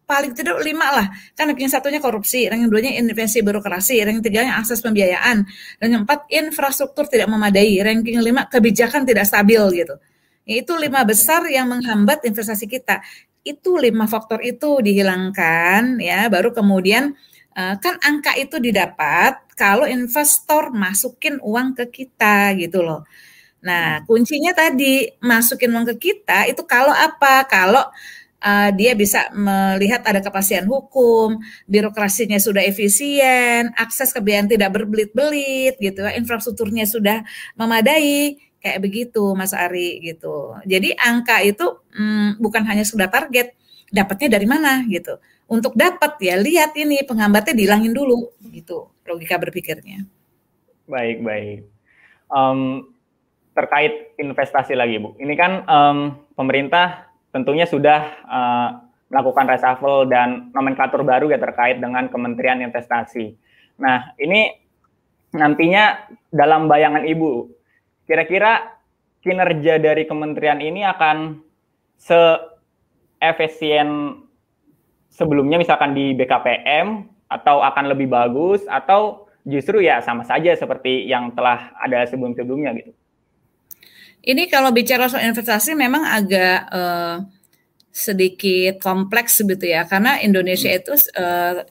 [0.07, 1.07] paling tidak lima lah.
[1.35, 5.43] Kan ranking satunya korupsi, ranking duanya intervensi birokrasi, ranking tiganya akses pembiayaan,
[5.83, 9.99] ranking empat infrastruktur tidak memadai, ranking lima kebijakan tidak stabil gitu.
[10.47, 13.03] Itu lima besar yang menghambat investasi kita.
[13.43, 17.11] Itu lima faktor itu dihilangkan ya, baru kemudian
[17.51, 23.03] eh, kan angka itu didapat kalau investor masukin uang ke kita gitu loh.
[23.67, 27.43] Nah, kuncinya tadi masukin uang ke kita itu kalau apa?
[27.49, 27.83] Kalau
[28.41, 36.05] uh, dia bisa melihat ada kepastian hukum, birokrasinya sudah efisien, akses kebiayaan tidak berbelit-belit gitu,
[36.05, 37.23] infrastrukturnya sudah
[37.57, 40.57] memadai, kayak begitu Mas Ari gitu.
[40.65, 43.53] Jadi angka itu hmm, bukan hanya sudah target,
[43.93, 45.17] dapatnya dari mana gitu.
[45.47, 50.03] Untuk dapat ya lihat ini penghambatnya dihilangin dulu gitu logika berpikirnya.
[50.91, 51.59] Baik baik.
[52.27, 52.91] Um,
[53.55, 57.06] terkait investasi lagi Bu, ini kan um, pemerintah
[57.37, 58.81] tentunya sudah uh,
[59.13, 63.37] melakukan reshuffle dan nomenklatur baru ya terkait dengan Kementerian Investasi.
[63.77, 64.57] Nah, ini
[65.37, 67.45] nantinya dalam bayangan Ibu,
[68.09, 68.73] kira-kira
[69.21, 71.45] kinerja dari kementerian ini akan
[72.01, 73.87] se-efisien
[75.13, 81.31] sebelumnya misalkan di BKPM atau akan lebih bagus atau justru ya sama saja seperti yang
[81.35, 82.91] telah ada sebelum-sebelumnya gitu.
[84.27, 87.23] Ini kalau bicara soal investasi memang agak uh,
[87.95, 90.79] sedikit kompleks begitu ya, karena Indonesia hmm.
[90.83, 91.63] itu uh,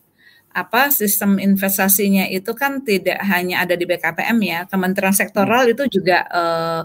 [0.56, 5.72] apa sistem investasinya itu kan tidak hanya ada di BKPM ya, Kementerian Sektoral hmm.
[5.76, 6.82] itu juga uh,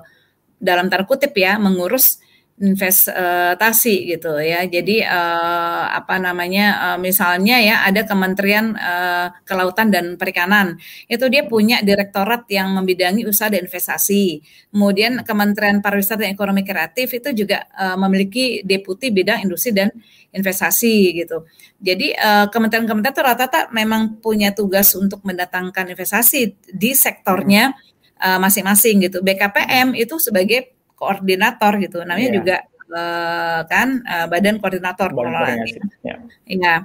[0.60, 2.20] dalam tanda kutip ya mengurus
[2.62, 4.62] investasi gitu ya.
[4.70, 10.78] Jadi uh, apa namanya uh, misalnya ya ada Kementerian uh, Kelautan dan Perikanan.
[11.10, 14.46] Itu dia punya direktorat yang membidangi usaha dan investasi.
[14.70, 19.90] Kemudian Kementerian Pariwisata dan Ekonomi Kreatif itu juga uh, memiliki deputi bidang industri dan
[20.32, 21.44] investasi gitu.
[21.82, 22.16] Jadi
[22.54, 27.76] kementerian-kementerian itu rata-rata memang punya tugas untuk mendatangkan investasi di sektornya
[28.16, 29.20] masing-masing gitu.
[29.20, 32.06] BKPM itu sebagai koordinator gitu.
[32.06, 32.38] Namanya yeah.
[32.38, 32.58] juga
[32.94, 35.66] uh, kan uh, Badan Koordinator Pengelolaan.
[36.06, 36.16] Ya.
[36.46, 36.76] Iya.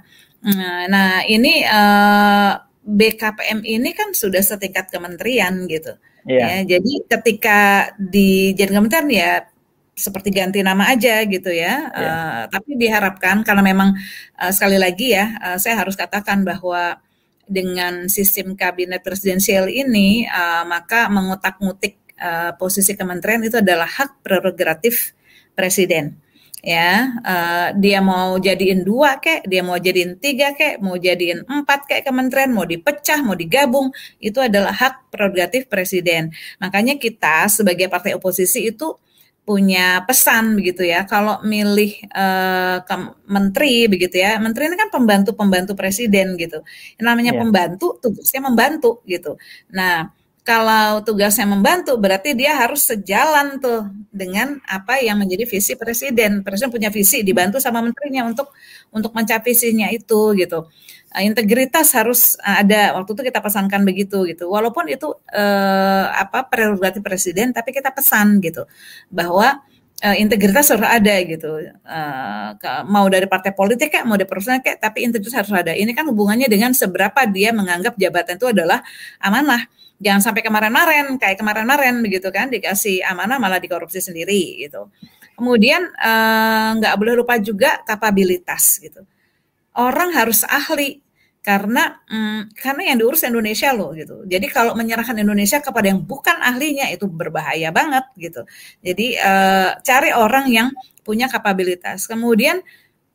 [0.87, 2.53] Nah, ini uh, eh,
[2.87, 5.99] BKPM ini kan sudah setingkat kementerian gitu.
[6.25, 6.63] Yeah.
[6.63, 7.61] Ya, jadi ketika
[7.99, 9.33] di jadi kementerian ya
[9.97, 11.91] seperti ganti nama aja gitu ya.
[11.91, 11.91] Yeah.
[11.91, 13.99] Uh, tapi diharapkan karena memang
[14.39, 17.03] uh, sekali lagi ya, uh, saya harus katakan bahwa
[17.47, 25.17] dengan sistem kabinet presidensial ini, uh, maka mengutak-ngutik uh, posisi kementerian itu adalah hak prerogatif
[25.57, 26.19] presiden.
[26.67, 31.87] Ya uh, dia mau jadiin dua kek dia mau jadiin tiga kek mau jadiin empat
[31.87, 36.35] kek kementerian mau dipecah mau digabung itu adalah hak prerogatif presiden.
[36.59, 38.99] Makanya kita sebagai partai oposisi itu
[39.47, 42.95] punya pesan begitu ya kalau milih uh, ke
[43.31, 46.67] menteri begitu ya menteri ini kan pembantu pembantu presiden gitu.
[46.99, 47.41] Yang namanya yeah.
[47.47, 49.39] pembantu tugasnya membantu gitu.
[49.71, 50.11] Nah
[50.47, 56.47] kalau tugasnya membantu berarti dia harus sejalan tuh dengan apa yang menjadi visi presiden.
[56.47, 58.55] Presiden punya visi dibantu sama menterinya untuk
[58.95, 60.71] untuk mencapai visinya itu gitu.
[61.11, 62.95] Uh, integritas harus ada.
[62.95, 64.47] Waktu itu kita pesankan begitu gitu.
[64.47, 68.71] Walaupun itu uh, apa prerogatif presiden tapi kita pesan gitu
[69.11, 69.67] bahwa
[70.07, 71.59] uh, integritas harus ada gitu.
[72.63, 75.75] Ke, mau dari partai politik kayak mau dari personal kayak tapi integritas harus ada.
[75.75, 78.79] Ini kan hubungannya dengan seberapa dia menganggap jabatan itu adalah
[79.19, 79.67] amanah.
[79.97, 84.93] Jangan sampai kemarin-marin kayak kemarin-marin begitu kan dikasih amanah malah dikorupsi sendiri gitu.
[85.37, 85.89] Kemudian
[86.77, 89.05] nggak uh, boleh lupa juga kapabilitas gitu.
[89.77, 91.05] Orang harus ahli
[91.47, 94.27] karena hmm, karena yang diurus Indonesia loh gitu.
[94.27, 98.43] Jadi kalau menyerahkan Indonesia kepada yang bukan ahlinya itu berbahaya banget gitu.
[98.83, 100.69] Jadi uh, cari orang yang
[101.07, 102.11] punya kapabilitas.
[102.11, 102.59] Kemudian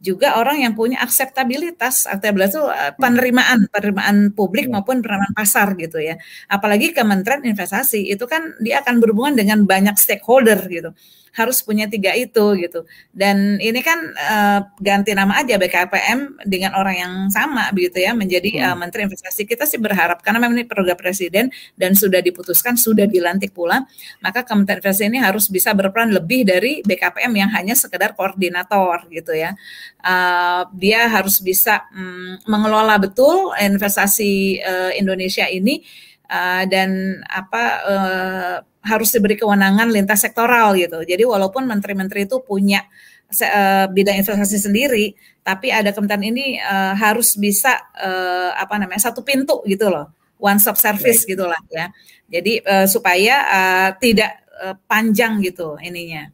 [0.01, 4.73] juga orang yang punya akseptabilitas, akseptabilitas itu uh, penerimaan, penerimaan publik iya.
[4.73, 6.17] maupun penerimaan pasar gitu ya.
[6.49, 10.91] Apalagi Kementerian Investasi itu kan dia akan berhubungan dengan banyak stakeholder gitu
[11.31, 12.83] harus punya tiga itu gitu.
[13.15, 18.51] Dan ini kan uh, ganti nama aja BKPM dengan orang yang sama begitu ya menjadi
[18.51, 18.63] hmm.
[18.67, 19.47] uh, Menteri Investasi.
[19.47, 21.47] Kita sih berharap karena memang ini program presiden
[21.79, 23.87] dan sudah diputuskan sudah dilantik pula,
[24.19, 29.31] maka Kementerian Investasi ini harus bisa berperan lebih dari BKPM yang hanya sekedar koordinator gitu
[29.31, 29.55] ya.
[30.03, 35.85] Uh, dia harus bisa um, mengelola betul investasi uh, Indonesia ini
[36.31, 41.03] uh, dan apa uh, harus diberi kewenangan lintas sektoral gitu.
[41.05, 42.81] Jadi walaupun menteri-menteri itu punya
[43.29, 45.13] uh, bidang investasi sendiri,
[45.45, 50.09] tapi ada kementerian ini uh, harus bisa uh, apa namanya satu pintu gitu loh,
[50.41, 51.37] one stop service Baik.
[51.37, 51.93] gitulah ya.
[52.31, 56.31] Jadi uh, supaya uh, tidak uh, panjang gitu ininya.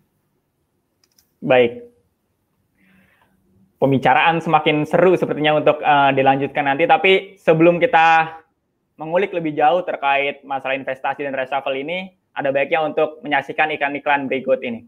[1.43, 1.83] Baik.
[3.77, 8.39] Pembicaraan semakin seru sepertinya untuk uh, dilanjutkan nanti, tapi sebelum kita
[8.97, 14.61] mengulik lebih jauh terkait masalah investasi dan reshuffle ini, ada baiknya untuk menyaksikan iklan-iklan berikut
[14.65, 14.85] ini.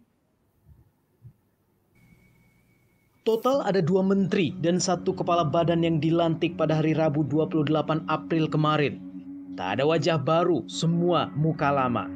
[3.21, 8.49] Total ada dua menteri dan satu kepala badan yang dilantik pada hari Rabu 28 April
[8.49, 8.97] kemarin.
[9.53, 12.09] Tak ada wajah baru, semua muka lama.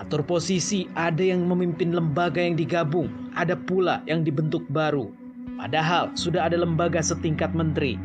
[0.00, 5.12] Atur posisi ada yang memimpin lembaga yang digabung, ada pula yang dibentuk baru.
[5.60, 8.00] Padahal sudah ada lembaga setingkat menteri,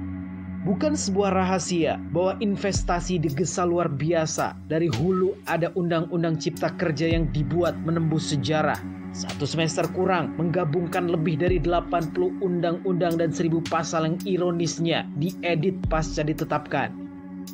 [0.68, 4.52] Bukan sebuah rahasia bahwa investasi digesa luar biasa.
[4.68, 8.76] Dari hulu ada undang-undang cipta kerja yang dibuat menembus sejarah.
[9.16, 16.28] Satu semester kurang menggabungkan lebih dari 80 undang-undang dan 1000 pasal yang ironisnya diedit pasca
[16.28, 16.92] ditetapkan.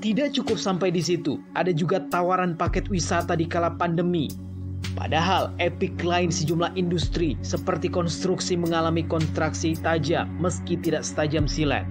[0.02, 4.26] Tidak cukup sampai di situ, ada juga tawaran paket wisata di kala pandemi.
[4.98, 11.86] Padahal epic lain sejumlah industri seperti konstruksi mengalami kontraksi tajam meski tidak setajam silet.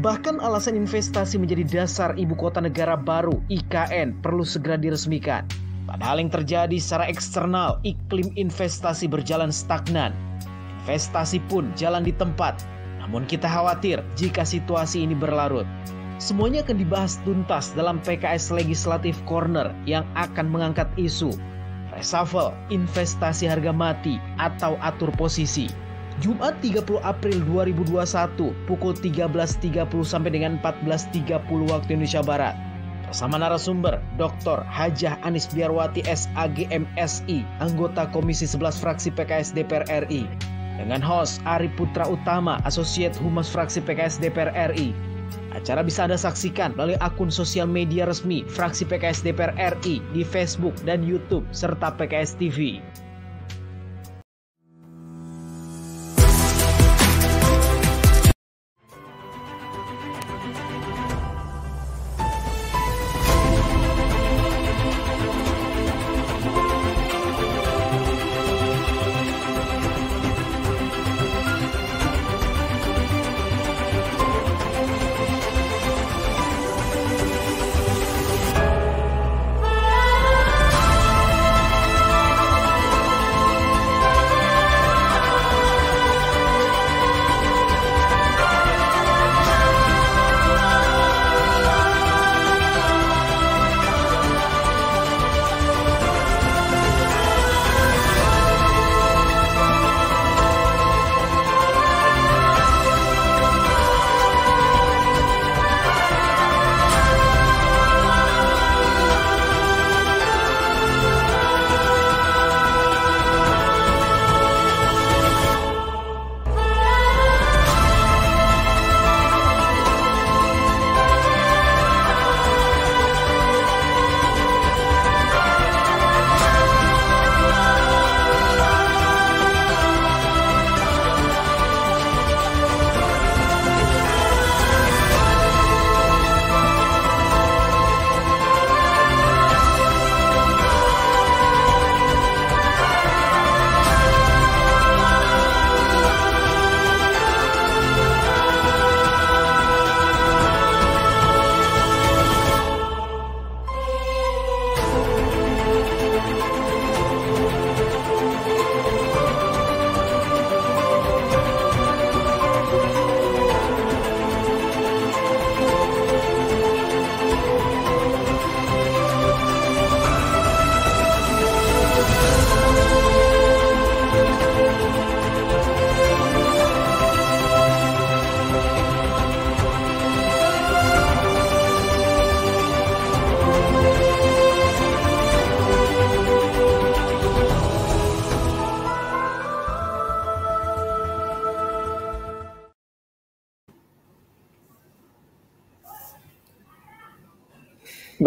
[0.00, 5.44] Bahkan alasan investasi menjadi dasar ibu kota negara baru IKN perlu segera diresmikan.
[5.84, 10.16] Padahal yang terjadi secara eksternal, iklim investasi berjalan stagnan.
[10.84, 12.64] Investasi pun jalan di tempat.
[13.04, 15.68] Namun kita khawatir jika situasi ini berlarut.
[16.16, 21.36] Semuanya akan dibahas tuntas dalam PKS Legislatif Corner yang akan mengangkat isu
[21.92, 25.68] reshuffle, investasi harga mati, atau atur posisi.
[26.20, 32.52] Jumat 30 April 2021 pukul 13.30 sampai dengan 14.30 waktu Indonesia Barat.
[33.08, 34.60] Bersama narasumber Dr.
[34.68, 40.28] Hajah Anis Biarwati SAG MSI, anggota Komisi 11 Fraksi PKS DPR RI.
[40.76, 44.92] Dengan host Ari Putra Utama, Associate Humas Fraksi PKS DPR RI.
[45.56, 50.76] Acara bisa Anda saksikan melalui akun sosial media resmi Fraksi PKS DPR RI di Facebook
[50.84, 52.84] dan YouTube serta PKS TV.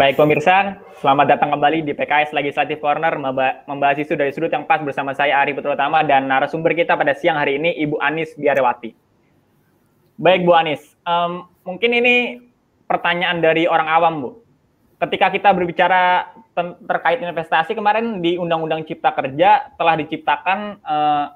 [0.04, 3.16] Baik pemirsa, selamat datang kembali di PKS Legislative Corner
[3.64, 7.40] membahas isu dari sudut yang pas bersama saya Ari Putrutama dan narasumber kita pada siang
[7.40, 8.92] hari ini Ibu Anis Biarewati.
[10.20, 12.36] Baik Bu Anis, um, mungkin ini
[12.84, 14.30] pertanyaan dari orang awam Bu.
[15.00, 16.36] Ketika kita berbicara
[16.84, 21.32] terkait investasi kemarin di Undang-Undang Cipta Kerja telah diciptakan uh,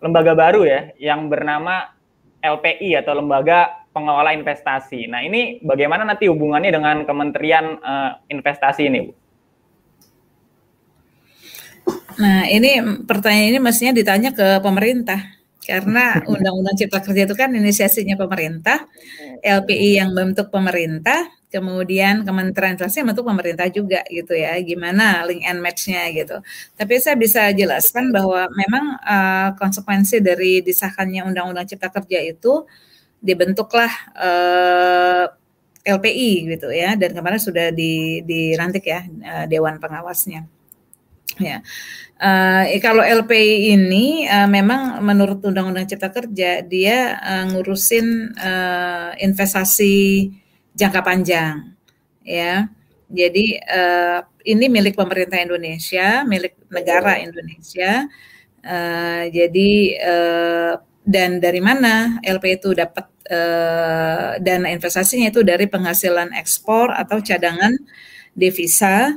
[0.00, 1.92] lembaga baru ya yang bernama
[2.40, 5.08] LPI atau Lembaga Pengelola Investasi.
[5.08, 9.12] Nah, ini bagaimana nanti hubungannya dengan Kementerian uh, Investasi ini, Bu?
[12.20, 15.20] Nah, ini pertanyaan ini mestinya ditanya ke pemerintah
[15.64, 18.84] karena Undang-Undang Cipta Kerja itu kan inisiasinya pemerintah,
[19.40, 24.56] LPI yang bentuk pemerintah, kemudian Kementerian Investasi bentuk pemerintah juga gitu ya.
[24.60, 26.40] Gimana link and match-nya gitu.
[26.76, 32.64] Tapi saya bisa jelaskan bahwa memang uh, konsekuensi dari disahkannya Undang-Undang Cipta Kerja itu
[33.20, 35.24] dibentuklah uh,
[35.86, 40.46] eh, LPI gitu ya dan kemarin sudah di dilantik ya uh, dewan pengawasnya.
[41.36, 41.60] Ya.
[42.16, 50.32] Uh, kalau LPI ini uh, memang menurut Undang-Undang Cipta Kerja dia uh, ngurusin uh, investasi
[50.72, 51.76] jangka panjang
[52.24, 52.72] ya.
[53.06, 58.08] Jadi uh, ini milik pemerintah Indonesia, milik negara Indonesia.
[58.66, 59.70] Uh, jadi
[60.02, 60.74] uh,
[61.06, 67.72] dan dari mana LP itu dapat uh, dana investasinya itu dari penghasilan ekspor atau cadangan
[68.34, 69.16] devisa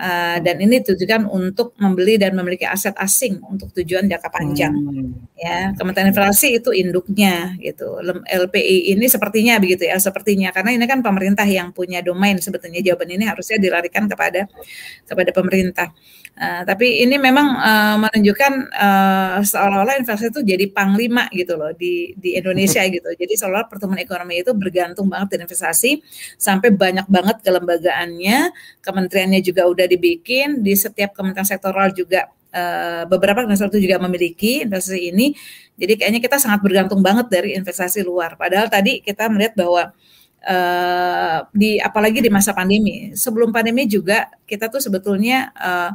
[0.00, 4.72] Uh, dan ini ditujukan untuk membeli dan memiliki aset asing untuk tujuan jangka panjang.
[4.72, 5.28] Hmm.
[5.40, 7.96] Ya, Kementerian Investasi itu induknya gitu.
[8.28, 13.08] LPI ini sepertinya begitu ya, sepertinya karena ini kan pemerintah yang punya domain sebetulnya jawaban
[13.08, 14.44] ini harusnya dilarikan kepada
[15.08, 15.96] kepada pemerintah.
[16.36, 22.12] Uh, tapi ini memang uh, menunjukkan uh, seolah-olah investasi itu jadi panglima gitu loh di
[22.20, 23.08] di Indonesia gitu.
[23.08, 26.04] Jadi seolah pertumbuhan ekonomi itu bergantung banget dengan investasi
[26.36, 28.52] sampai banyak banget kelembagaannya,
[28.84, 34.66] kementeriannya juga udah dibikin di setiap kementerian sektoral juga uh, beberapa kementerian itu juga memiliki
[34.66, 35.34] investasi ini.
[35.80, 38.36] Jadi kayaknya kita sangat bergantung banget dari investasi luar.
[38.36, 39.94] Padahal tadi kita melihat bahwa
[40.44, 45.90] uh, di apalagi di masa pandemi, sebelum pandemi juga kita tuh sebetulnya uh,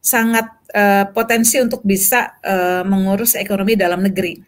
[0.00, 4.40] sangat uh, potensi untuk bisa uh, mengurus ekonomi dalam negeri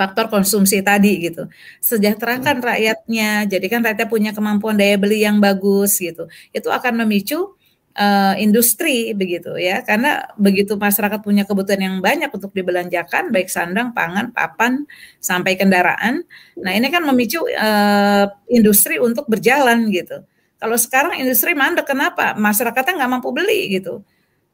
[0.00, 1.44] faktor konsumsi tadi gitu.
[1.84, 6.24] Sejahterakan rakyatnya, jadikan rakyatnya punya kemampuan daya beli yang bagus gitu.
[6.56, 7.52] Itu akan memicu
[8.00, 9.84] uh, industri begitu ya.
[9.84, 14.88] Karena begitu masyarakat punya kebutuhan yang banyak untuk dibelanjakan baik sandang pangan papan
[15.20, 16.24] sampai kendaraan
[16.60, 20.24] nah ini kan memicu uh, industri untuk berjalan gitu.
[20.60, 22.36] Kalau sekarang industri mandek kenapa?
[22.36, 24.04] Masyarakatnya nggak mampu beli gitu.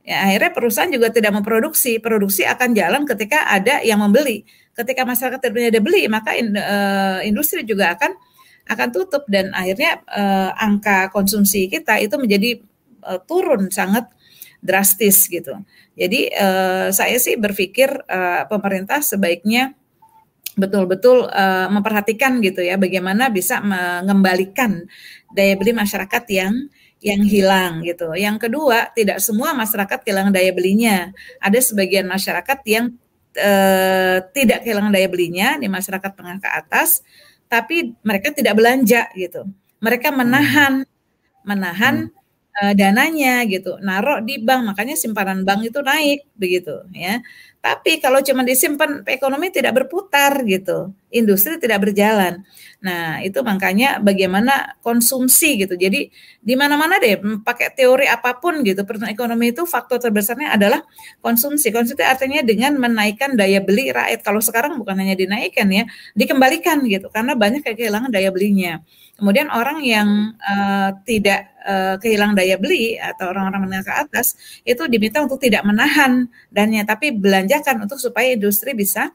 [0.07, 1.99] Ya akhirnya perusahaan juga tidak memproduksi.
[1.99, 4.47] Produksi akan jalan ketika ada yang membeli.
[4.79, 8.15] Ketika masyarakat tidak ada beli maka in, uh, industri juga akan
[8.71, 9.27] akan tutup.
[9.27, 12.63] Dan akhirnya uh, angka konsumsi kita itu menjadi
[13.07, 14.11] uh, turun sangat
[14.67, 15.55] drastis gitu.
[15.95, 19.73] Jadi uh, saya sih berpikir uh, pemerintah sebaiknya
[20.57, 24.89] betul-betul uh, memperhatikan gitu ya bagaimana bisa mengembalikan
[25.37, 26.55] daya beli masyarakat yang
[27.05, 28.17] yang hilang gitu.
[28.17, 31.13] Yang kedua, tidak semua masyarakat kehilangan daya belinya.
[31.45, 32.97] Ada sebagian masyarakat yang
[33.37, 37.05] uh, tidak kehilangan daya belinya di masyarakat tengah ke atas,
[37.53, 39.45] tapi mereka tidak belanja gitu.
[39.85, 40.89] Mereka menahan
[41.47, 42.26] menahan hmm
[42.63, 47.21] uh, dananya gitu, naruh di bank, makanya simpanan bank itu naik begitu ya.
[47.61, 52.47] Tapi kalau cuma disimpan ekonomi tidak berputar gitu, industri tidak berjalan.
[52.79, 55.75] Nah, itu makanya bagaimana konsumsi gitu.
[55.75, 56.07] Jadi
[56.39, 60.87] di mana-mana deh pakai teori apa pun gitu, pertumbuhan ekonomi itu faktor terbesarnya adalah
[61.19, 61.75] konsumsi.
[61.75, 64.23] Konsumsi artinya dengan menaikkan daya beli rakyat.
[64.23, 65.85] Kalau sekarang bukan hanya dinaikkan ya,
[66.15, 68.79] dikembalikan gitu karena banyak kayak kehilangan daya belinya.
[69.17, 74.85] Kemudian orang yang uh, tidak uh, kehilangan daya beli atau orang-orang menengah ke atas itu
[74.93, 77.17] diminta untuk tidak menahan dannya tapi
[77.57, 79.09] belanjakan untuk supaya industri bisa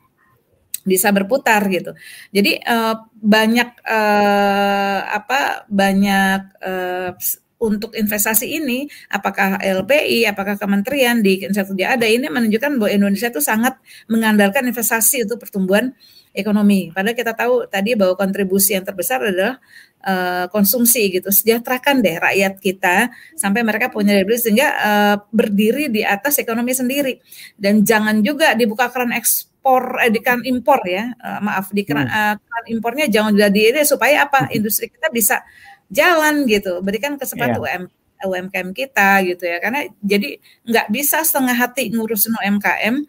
[0.81, 1.93] bisa berputar gitu.
[2.33, 7.13] Jadi uh, banyak uh, apa banyak uh,
[7.61, 13.37] untuk investasi ini, apakah LPI, apakah kementerian di Indonesia ada ini menunjukkan bahwa Indonesia itu
[13.37, 13.77] sangat
[14.09, 15.93] mengandalkan investasi untuk pertumbuhan
[16.33, 16.89] ekonomi.
[16.89, 19.61] Padahal kita tahu tadi bahwa kontribusi yang terbesar adalah
[20.01, 21.29] uh, konsumsi gitu.
[21.29, 26.73] Sejahterakan deh rakyat kita sampai mereka punya daya beli sehingga uh, berdiri di atas ekonomi
[26.73, 27.21] sendiri.
[27.55, 31.13] Dan jangan juga dibuka keran ekspor, eh, di keran impor ya.
[31.17, 34.49] Uh, maaf di keran, uh, keran impornya jangan jadi ini supaya apa?
[34.49, 34.57] Hmm.
[34.57, 35.45] Industri kita bisa
[35.91, 37.77] jalan gitu, berikan kesempatan yeah.
[37.77, 37.83] UM,
[38.21, 43.03] UMKM kita gitu ya, karena jadi nggak bisa setengah hati ngurusin UMKM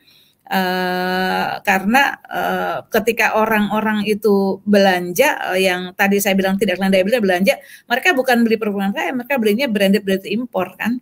[0.53, 7.25] Uh, karena uh, ketika orang-orang itu belanja uh, yang tadi saya bilang tidak landai beli
[7.25, 7.57] belanja,
[7.89, 11.01] mereka bukan beli perbulan kaya, mereka belinya branded branded impor kan.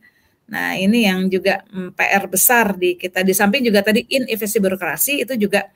[0.55, 3.26] Nah ini yang juga mm, PR besar di kita.
[3.26, 5.66] Di samping juga tadi inefisiensi birokrasi itu juga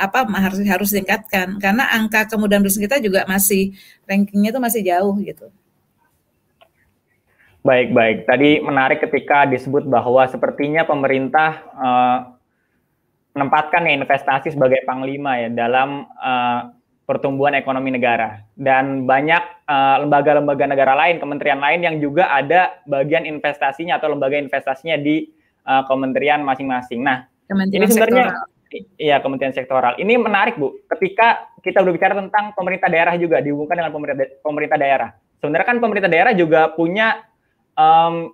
[0.00, 3.76] apa harus harus ditingkatkan karena angka kemudahan bisnis kita juga masih
[4.08, 5.46] rankingnya itu masih jauh gitu.
[7.64, 8.18] Baik, baik.
[8.28, 12.33] Tadi menarik ketika disebut bahwa sepertinya pemerintah uh,
[13.34, 16.70] menempatkan ya investasi sebagai panglima ya dalam uh,
[17.04, 19.42] pertumbuhan ekonomi negara dan banyak
[20.00, 25.28] lembaga-lembaga uh, negara lain, kementerian lain yang juga ada bagian investasinya atau lembaga investasinya di
[25.68, 27.04] uh, kementerian masing-masing.
[27.04, 28.26] Nah, kementerian ini sebenarnya
[28.96, 29.98] iya kementerian sektoral.
[30.00, 35.10] Ini menarik Bu, ketika kita berbicara tentang pemerintah daerah juga dihubungkan dengan pemerintah pemerintah daerah.
[35.42, 37.20] Sebenarnya kan pemerintah daerah juga punya
[37.76, 38.32] um,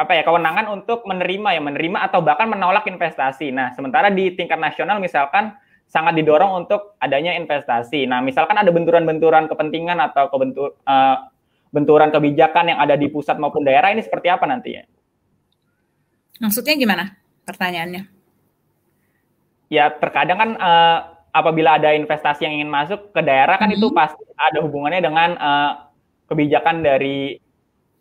[0.00, 3.52] apa ya kewenangan untuk menerima ya menerima atau bahkan menolak investasi.
[3.52, 5.52] Nah, sementara di tingkat nasional misalkan
[5.84, 8.08] sangat didorong untuk adanya investasi.
[8.08, 11.28] Nah, misalkan ada benturan-benturan kepentingan atau kebentur uh,
[11.68, 14.88] benturan kebijakan yang ada di pusat maupun daerah ini seperti apa nantinya?
[16.40, 17.04] Maksudnya gimana
[17.44, 18.08] pertanyaannya?
[19.68, 20.98] Ya, terkadang kan uh,
[21.30, 23.84] apabila ada investasi yang ingin masuk ke daerah kan mm -hmm.
[23.84, 25.72] itu pasti ada hubungannya dengan uh,
[26.26, 27.36] kebijakan dari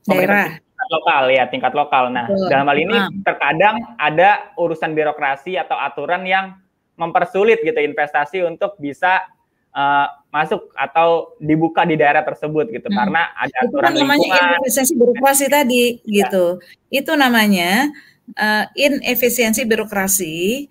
[0.07, 0.57] daerah
[0.89, 2.09] lokal ya tingkat lokal.
[2.09, 2.49] Nah Betul.
[2.49, 3.09] dalam hal ini nah.
[3.23, 6.57] terkadang ada urusan birokrasi atau aturan yang
[6.99, 9.23] mempersulit gitu investasi untuk bisa
[9.71, 12.97] uh, masuk atau dibuka di daerah tersebut gitu hmm.
[12.97, 14.27] karena ada itu aturan kan namanya
[14.59, 16.27] inefisiensi birokrasi tadi ya.
[16.27, 16.45] gitu.
[16.91, 17.87] Itu namanya
[18.35, 20.67] uh, inefisiensi birokrasi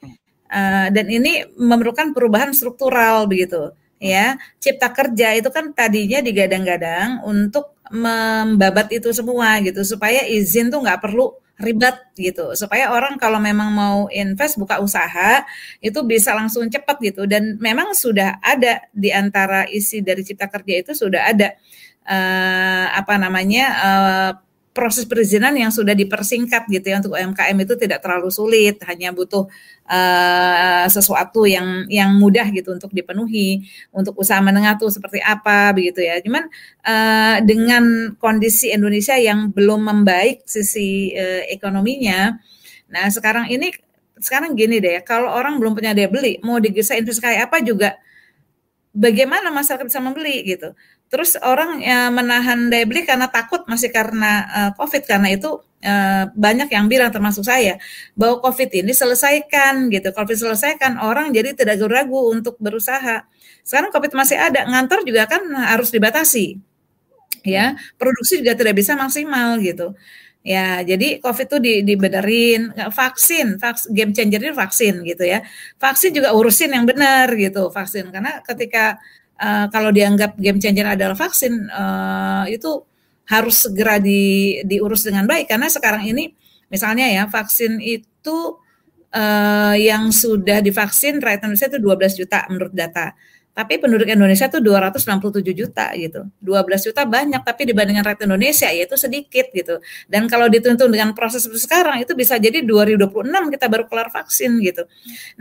[0.50, 4.38] uh, dan ini memerlukan perubahan struktural begitu ya.
[4.58, 11.00] Cipta kerja itu kan tadinya digadang-gadang untuk membabat itu semua gitu supaya izin tuh nggak
[11.00, 12.54] perlu ribet gitu.
[12.54, 15.42] Supaya orang kalau memang mau invest buka usaha
[15.82, 17.26] itu bisa langsung cepat gitu.
[17.26, 21.48] Dan memang sudah ada di antara isi dari cipta kerja itu sudah ada
[22.06, 24.30] uh, apa namanya uh,
[24.78, 29.50] proses perizinan yang sudah dipersingkat gitu ya untuk UMKM itu tidak terlalu sulit, hanya butuh
[29.90, 33.66] uh, sesuatu yang yang mudah gitu untuk dipenuhi.
[33.90, 36.22] Untuk usaha menengah tuh seperti apa begitu ya.
[36.22, 36.46] Cuman
[36.86, 42.38] uh, dengan kondisi Indonesia yang belum membaik sisi uh, ekonominya,
[42.86, 43.74] nah sekarang ini
[44.22, 47.98] sekarang gini deh, kalau orang belum punya daya beli, mau digesa investasi kayak apa juga
[48.94, 50.74] bagaimana masyarakat bisa membeli gitu.
[51.08, 56.24] Terus orang ya, menahan daya beli karena takut masih karena uh, COVID karena itu uh,
[56.36, 57.80] banyak yang bilang termasuk saya
[58.12, 60.12] bahwa COVID ini selesaikan gitu.
[60.12, 63.24] COVID selesaikan orang jadi tidak ragu untuk berusaha.
[63.64, 66.60] Sekarang COVID masih ada, ngantor juga kan harus dibatasi.
[67.46, 69.96] Ya, produksi juga tidak bisa maksimal gitu.
[70.44, 75.44] Ya, jadi COVID itu di, dibenerin, vaksin, vaks, game changer itu vaksin gitu ya.
[75.76, 78.08] Vaksin juga urusin yang benar gitu, vaksin.
[78.08, 78.96] Karena ketika
[79.40, 82.82] uh, kalau dianggap game changer adalah vaksin uh, itu
[83.28, 86.32] harus segera di, diurus dengan baik karena sekarang ini
[86.68, 88.58] misalnya ya vaksin itu
[89.12, 93.16] uh, yang sudah divaksin rakyat Indonesia itu 12 juta menurut data.
[93.58, 96.30] Tapi penduduk Indonesia tuh 267 juta gitu.
[96.38, 99.82] 12 juta banyak tapi dibandingkan rakyat Indonesia ya itu sedikit gitu.
[100.06, 103.10] Dan kalau dituntun dengan proses sekarang itu bisa jadi 2026
[103.50, 104.86] kita baru kelar vaksin gitu.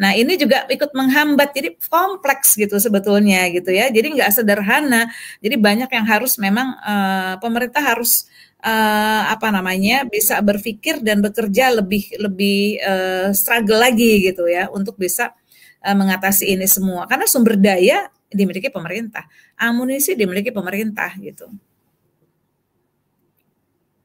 [0.02, 3.94] Nah, ini juga ikut menghambat jadi kompleks gitu sebetulnya gitu ya.
[3.94, 5.14] Jadi nggak sederhana.
[5.38, 8.26] Jadi banyak yang harus memang uh, pemerintah harus
[8.66, 14.98] uh, apa namanya bisa berpikir dan bekerja lebih lebih uh, struggle lagi gitu ya untuk
[14.98, 15.38] bisa
[15.84, 19.24] uh, mengatasi ini semua karena sumber daya dimiliki pemerintah,
[19.56, 21.48] amunisi dimiliki pemerintah gitu.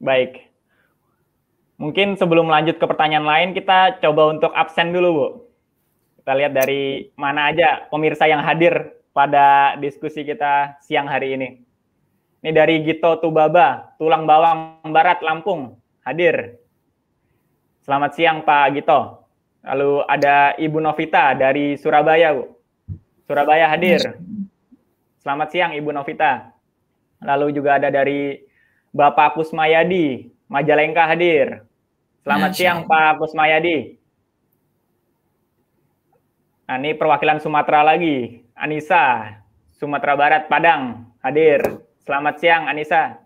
[0.03, 0.51] Baik.
[1.79, 5.27] Mungkin sebelum lanjut ke pertanyaan lain kita coba untuk absen dulu, Bu.
[6.23, 11.49] Kita lihat dari mana aja pemirsa yang hadir pada diskusi kita siang hari ini.
[12.43, 16.59] Ini dari Gito Tubaba, Tulang Bawang Barat, Lampung, hadir.
[17.83, 19.22] Selamat siang Pak Gito.
[19.63, 22.51] Lalu ada Ibu Novita dari Surabaya, Bu.
[23.31, 24.19] Surabaya hadir.
[25.23, 26.51] Selamat siang Ibu Novita.
[27.23, 28.43] Lalu juga ada dari
[28.91, 31.63] Bapak Kusmayadi, Majalengka hadir.
[32.27, 32.59] Selamat Masya.
[32.59, 33.97] siang Pak Kusmayadi.
[36.67, 38.43] Nah, ini perwakilan Sumatera lagi.
[38.59, 39.39] Anissa,
[39.79, 41.63] Sumatera Barat, Padang, hadir.
[42.03, 43.22] Selamat siang, Anissa.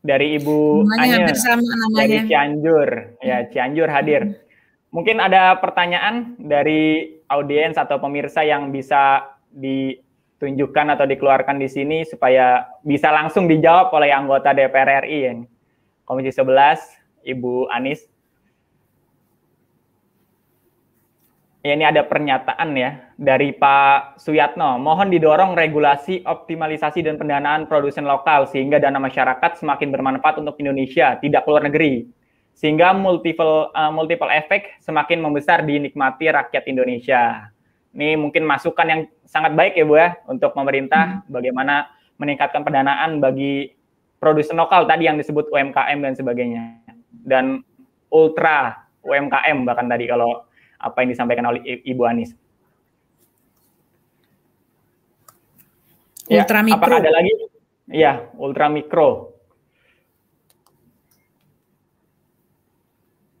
[0.00, 1.28] Dari Ibu Anya
[1.92, 2.88] dari Cianjur.
[3.20, 4.22] Ya, Cianjur hadir.
[4.90, 9.22] Mungkin ada pertanyaan dari audiens atau pemirsa yang bisa
[9.54, 15.32] ditunjukkan atau dikeluarkan di sini supaya bisa langsung dijawab oleh anggota DPR RI ya.
[16.02, 18.02] Komisi 11 Ibu Anis.
[21.60, 24.80] Ya, ini ada pernyataan ya dari Pak Suyatno.
[24.80, 31.20] Mohon didorong regulasi, optimalisasi dan pendanaan produsen lokal sehingga dana masyarakat semakin bermanfaat untuk Indonesia,
[31.20, 32.08] tidak keluar negeri.
[32.56, 37.52] Sehingga multiple uh, multiple efek semakin membesar dinikmati rakyat Indonesia.
[37.92, 41.28] Ini mungkin masukan yang sangat baik ya Bu ya untuk pemerintah hmm.
[41.28, 43.76] bagaimana meningkatkan pendanaan bagi
[44.16, 46.64] produsen lokal tadi yang disebut UMKM dan sebagainya.
[47.12, 47.60] Dan
[48.08, 50.48] ultra UMKM bahkan tadi kalau
[50.80, 52.32] apa yang disampaikan oleh Ibu Anis.
[56.30, 56.78] Ya, ultra mikro.
[56.78, 57.32] Apakah ada lagi?
[57.90, 59.08] Iya, ultra mikro.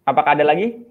[0.02, 0.90] Apakah ada lagi?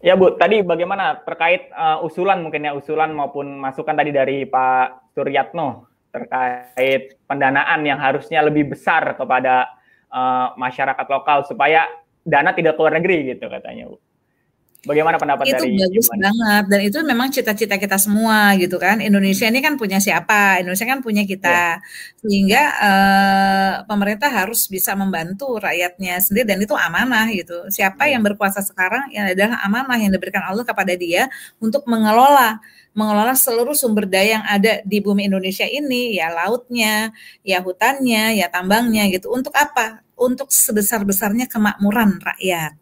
[0.00, 5.12] Ya Bu, tadi bagaimana terkait uh, usulan mungkin ya usulan maupun masukan tadi dari Pak
[5.12, 9.68] Suryatno terkait pendanaan yang harusnya lebih besar kepada
[10.08, 11.84] uh, masyarakat lokal supaya
[12.24, 14.00] dana tidak keluar negeri gitu katanya Bu.
[14.80, 19.04] Bagaimana pendapat itu dari bagus Ibu banget dan itu memang cita-cita kita semua gitu kan.
[19.04, 20.56] Indonesia ini kan punya siapa?
[20.64, 21.76] Indonesia kan punya kita.
[21.76, 21.84] Ya.
[22.24, 27.68] Sehingga uh, pemerintah harus bisa membantu rakyatnya sendiri dan itu amanah gitu.
[27.68, 28.16] Siapa ya.
[28.16, 31.28] yang berkuasa sekarang yang adalah amanah yang diberikan Allah kepada dia
[31.60, 32.56] untuk mengelola
[32.96, 37.14] mengelola seluruh sumber daya yang ada di bumi Indonesia ini, ya lautnya,
[37.46, 39.30] ya hutannya, ya tambangnya gitu.
[39.30, 40.02] Untuk apa?
[40.16, 42.80] Untuk sebesar-besarnya kemakmuran rakyat.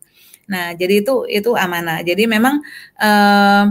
[0.48, 2.00] Nah, jadi itu itu amanah.
[2.04, 2.60] Jadi memang
[3.00, 3.64] eh,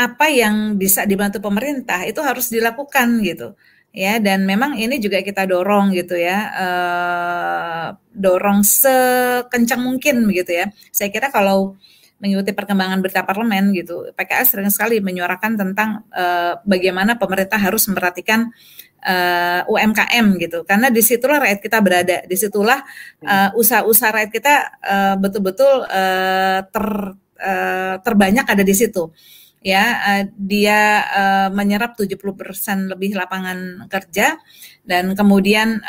[0.00, 3.52] apa yang bisa dibantu pemerintah itu harus dilakukan gitu
[3.92, 7.86] ya dan memang ini juga kita dorong gitu ya eh,
[8.16, 11.76] dorong sekencang mungkin begitu ya saya kira kalau
[12.20, 18.48] mengikuti perkembangan berita parlemen gitu PKS sering sekali menyuarakan tentang eh, bagaimana pemerintah harus memperhatikan
[19.04, 20.58] uh, eh, UMKM gitu.
[20.68, 22.16] Karena di situlah rakyat kita berada.
[22.24, 22.80] Di situlah
[23.24, 26.86] uh, usaha-usaha rakyat kita uh, betul-betul uh, ter
[27.40, 29.12] uh, terbanyak ada di situ.
[29.60, 32.16] Ya uh, dia uh, menyerap 70%
[32.96, 34.40] lebih lapangan kerja
[34.80, 35.84] dan kemudian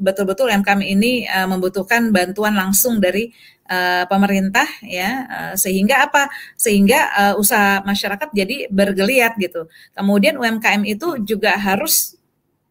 [0.00, 3.28] betul-betul uh, UMKM ini uh, membutuhkan bantuan langsung dari
[3.68, 6.32] uh, pemerintah ya uh, sehingga apa?
[6.56, 9.68] Sehingga uh, usaha masyarakat jadi bergeliat gitu.
[9.92, 12.17] Kemudian UMKM itu juga harus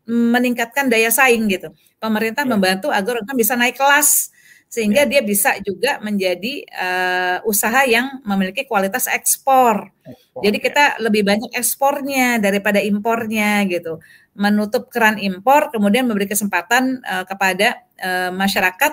[0.08, 1.76] meningkatkan daya saing gitu.
[2.00, 2.50] Pemerintah ya.
[2.50, 4.32] membantu agar orang bisa naik kelas
[4.68, 5.10] sehingga ya.
[5.10, 9.92] dia bisa juga menjadi uh, usaha yang memiliki kualitas ekspor.
[10.04, 11.08] ekspor Jadi kita ya.
[11.08, 14.04] lebih banyak ekspornya daripada impornya gitu.
[14.36, 18.92] Menutup keran impor kemudian memberi kesempatan uh, kepada uh, masyarakat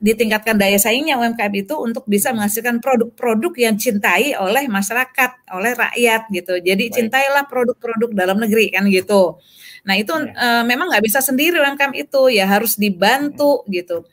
[0.00, 6.32] ditingkatkan daya saingnya UMKM itu untuk bisa menghasilkan produk-produk yang cintai oleh masyarakat, oleh rakyat
[6.32, 6.56] gitu.
[6.56, 6.96] Jadi Baik.
[6.96, 9.36] cintailah produk-produk dalam negeri kan gitu.
[9.84, 10.32] Nah itu ya.
[10.34, 14.04] uh, memang nggak bisa sendiri UMKM itu ya harus dibantu gitu.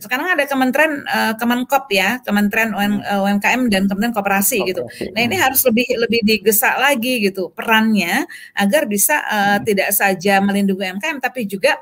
[0.00, 2.72] Sekarang ada Kementerian uh, Kemenkop ya, Kementerian
[3.20, 4.88] UMKM dan Kementerian Koperasi gitu.
[5.12, 8.24] Nah ini harus lebih lebih digesak lagi gitu perannya
[8.56, 9.68] agar bisa uh, hmm.
[9.68, 11.76] tidak saja melindungi UMKM tapi juga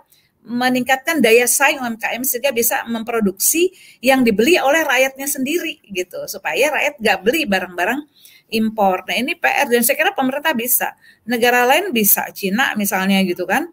[0.48, 3.68] meningkatkan daya saing UMKM sehingga bisa memproduksi
[4.00, 8.00] yang dibeli oleh rakyatnya sendiri gitu supaya rakyat nggak beli barang-barang
[8.48, 9.04] impor.
[9.08, 10.96] Nah ini PR dan saya kira pemerintah bisa.
[11.28, 13.68] Negara lain bisa, Cina misalnya gitu kan.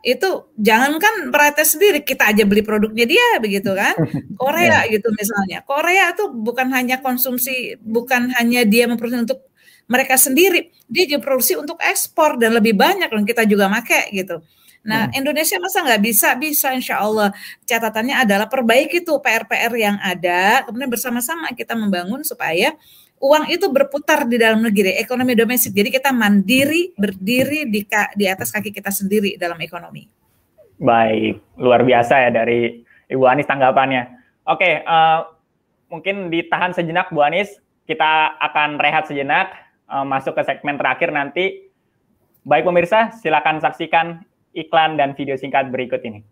[0.00, 3.96] Itu jangankan rakyat sendiri, kita aja beli produknya dia begitu kan.
[4.40, 4.92] Korea yeah.
[4.92, 5.60] gitu misalnya.
[5.64, 9.40] Korea itu bukan hanya konsumsi, bukan hanya dia memproduksi untuk
[9.90, 14.38] mereka sendiri, dia juga produksi untuk ekspor dan lebih banyak dan kita juga make gitu.
[14.80, 15.18] Nah, hmm.
[15.18, 16.28] Indonesia masa nggak bisa?
[16.40, 17.34] Bisa, insya Allah.
[17.68, 22.72] Catatannya adalah perbaiki tuh PR-PR yang ada, kemudian bersama-sama kita membangun supaya
[23.20, 25.76] uang itu berputar di dalam negeri, ekonomi domestik.
[25.76, 27.84] Jadi kita mandiri, berdiri di,
[28.16, 30.08] di atas kaki kita sendiri dalam ekonomi.
[30.80, 32.80] Baik, luar biasa ya dari
[33.12, 34.08] Ibu Anis tanggapannya.
[34.48, 35.28] Oke, uh,
[35.92, 39.52] mungkin ditahan sejenak Bu Anis, kita akan rehat sejenak,
[39.92, 41.68] uh, masuk ke segmen terakhir nanti.
[42.48, 44.24] Baik pemirsa, silakan saksikan
[44.56, 46.24] iklan dan video singkat berikut ini.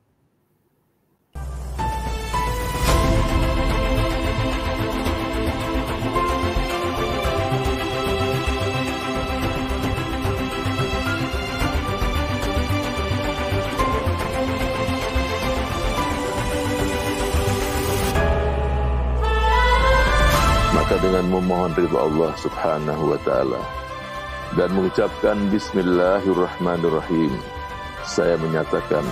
[20.98, 23.62] Dengan memohon ridha Allah Subhanahu wa taala.
[24.56, 27.30] Dan mengucapkan bismillahirrahmanirrahim.
[28.08, 29.04] Saya menyatakan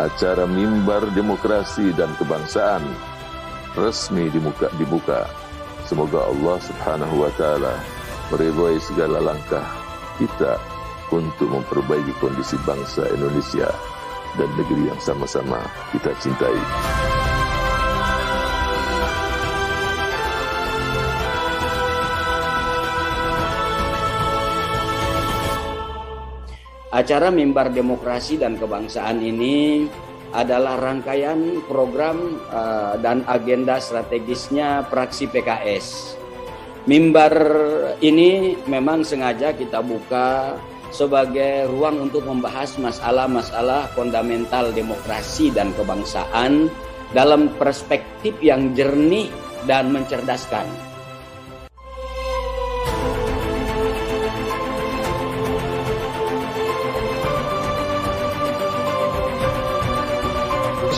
[0.00, 2.80] acara mimbar demokrasi dan kebangsaan
[3.76, 5.28] resmi dibuka dibuka.
[5.84, 7.76] Semoga Allah Subhanahu wa taala
[8.32, 9.66] meridhai segala langkah
[10.16, 10.56] kita
[11.10, 13.68] untuk memperbaiki kondisi bangsa Indonesia
[14.38, 15.58] dan negeri yang sama-sama
[15.90, 17.19] kita cintai.
[26.90, 29.86] Acara Mimbar Demokrasi dan Kebangsaan ini
[30.34, 36.18] adalah rangkaian program uh, dan agenda strategisnya praksi PKS.
[36.90, 37.34] Mimbar
[38.02, 40.58] ini memang sengaja kita buka
[40.90, 46.66] sebagai ruang untuk membahas masalah-masalah fundamental demokrasi dan kebangsaan
[47.14, 49.30] dalam perspektif yang jernih
[49.70, 50.89] dan mencerdaskan.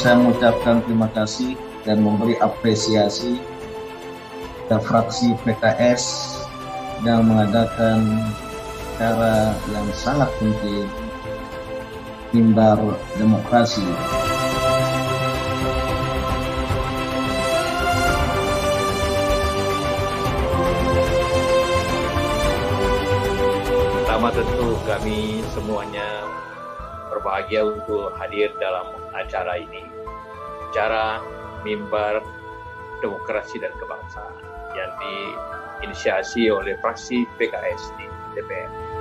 [0.02, 1.54] Saya mengucapkan terima kasih
[1.86, 3.38] dan memberi apresiasi
[4.66, 6.02] ke fraksi PKS
[7.06, 8.18] yang mengadakan
[8.98, 10.90] cara yang sangat penting
[12.34, 12.82] mimbar
[13.14, 13.86] demokrasi.
[24.02, 26.41] Pertama tentu kami semuanya
[27.22, 29.86] berbahagia untuk hadir dalam acara ini.
[30.74, 31.22] Acara
[31.62, 32.18] Mimbar
[32.98, 34.34] Demokrasi dan Kebangsaan
[34.74, 38.91] yang diinisiasi oleh fraksi PKS di DPR.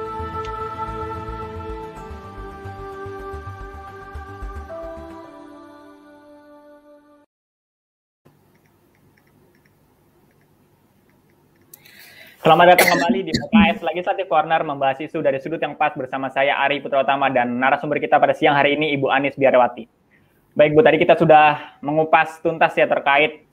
[12.41, 16.57] Selamat datang kembali di PKS Legislative Corner membahas isu dari sudut yang pas bersama saya
[16.65, 19.85] Ari Putra Utama dan narasumber kita pada siang hari ini Ibu Anis Biarawati.
[20.57, 23.45] Baik Bu, tadi kita sudah mengupas tuntas ya terkait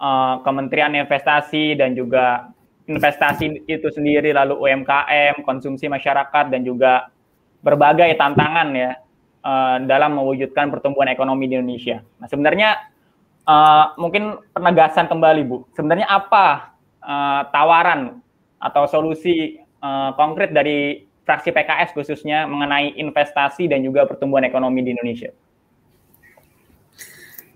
[0.00, 2.48] uh, Kementerian Investasi dan juga
[2.88, 7.12] investasi itu sendiri lalu UMKM, konsumsi masyarakat dan juga
[7.60, 8.96] berbagai tantangan ya
[9.44, 12.00] uh, dalam mewujudkan pertumbuhan ekonomi di Indonesia.
[12.16, 12.80] Nah, sebenarnya
[13.44, 15.68] uh, mungkin penegasan kembali Bu.
[15.76, 16.71] Sebenarnya apa
[17.02, 18.22] uh, tawaran
[18.62, 24.90] atau solusi uh, konkret dari fraksi PKS khususnya mengenai investasi dan juga pertumbuhan ekonomi di
[24.94, 25.30] Indonesia?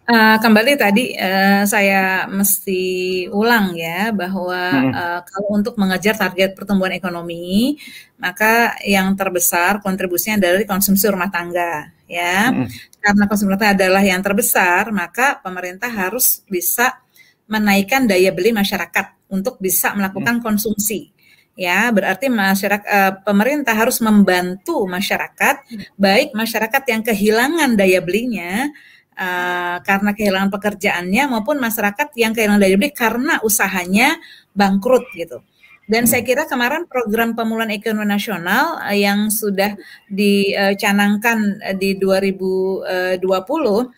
[0.07, 4.93] Uh, kembali tadi uh, saya mesti ulang ya bahwa hmm.
[4.95, 7.75] uh, kalau untuk mengejar target pertumbuhan ekonomi
[8.15, 12.71] maka yang terbesar kontribusinya dari konsumsi rumah tangga ya hmm.
[13.03, 17.03] karena konsumsi rumah tangga adalah yang terbesar maka pemerintah harus bisa
[17.51, 20.45] menaikkan daya beli masyarakat untuk bisa melakukan hmm.
[20.45, 21.11] konsumsi.
[21.57, 25.65] Ya, berarti masyarakat uh, pemerintah harus membantu masyarakat,
[25.97, 28.69] baik masyarakat yang kehilangan daya belinya
[29.17, 34.21] uh, karena kehilangan pekerjaannya maupun masyarakat yang kehilangan daya beli karena usahanya
[34.53, 35.41] bangkrut gitu.
[35.89, 36.11] Dan hmm.
[36.13, 39.81] saya kira kemarin program pemulihan ekonomi nasional uh, yang sudah
[40.13, 43.89] dicanangkan di 2020 hmm.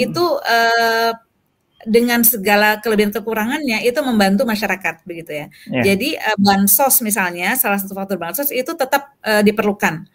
[0.00, 1.12] itu uh,
[1.86, 5.46] dengan segala kelebihan kekurangannya itu membantu masyarakat begitu ya.
[5.66, 5.84] Yeah.
[5.92, 10.06] Jadi uh, bansos misalnya salah satu faktor bansos itu tetap uh, diperlukan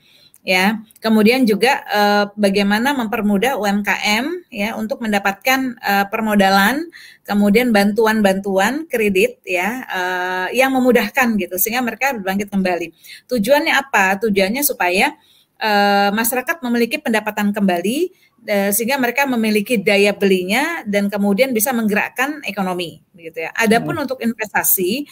[0.48, 0.80] ya.
[1.04, 6.88] Kemudian juga uh, bagaimana mempermudah UMKM ya untuk mendapatkan uh, permodalan,
[7.28, 12.96] kemudian bantuan-bantuan kredit ya uh, yang memudahkan gitu sehingga mereka bangkit kembali.
[13.28, 14.16] Tujuannya apa?
[14.24, 15.37] Tujuannya supaya uh,
[16.14, 18.14] masyarakat memiliki pendapatan kembali
[18.48, 23.52] Eh, sehingga mereka memiliki daya belinya dan kemudian bisa menggerakkan ekonomi gitu ya.
[23.52, 24.04] Adapun hmm.
[24.08, 25.04] untuk investasi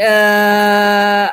[0.00, 1.28] uh,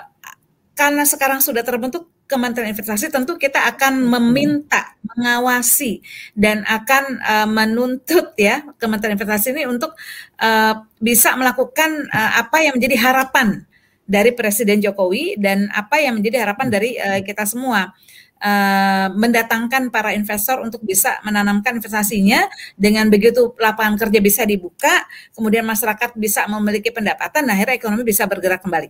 [0.76, 6.04] karena sekarang sudah terbentuk Kementerian Investasi tentu kita akan meminta mengawasi
[6.36, 9.96] dan akan uh, menuntut ya Kementerian Investasi ini untuk
[10.44, 13.64] uh, bisa melakukan uh, apa yang menjadi harapan
[14.04, 17.96] dari Presiden Jokowi dan apa yang menjadi harapan dari uh, kita semua
[18.42, 22.46] uh, mendatangkan para investor untuk bisa menanamkan investasinya
[22.78, 28.26] dengan begitu lapangan kerja bisa dibuka, kemudian masyarakat bisa memiliki pendapatan, nah akhirnya ekonomi bisa
[28.26, 28.90] bergerak kembali.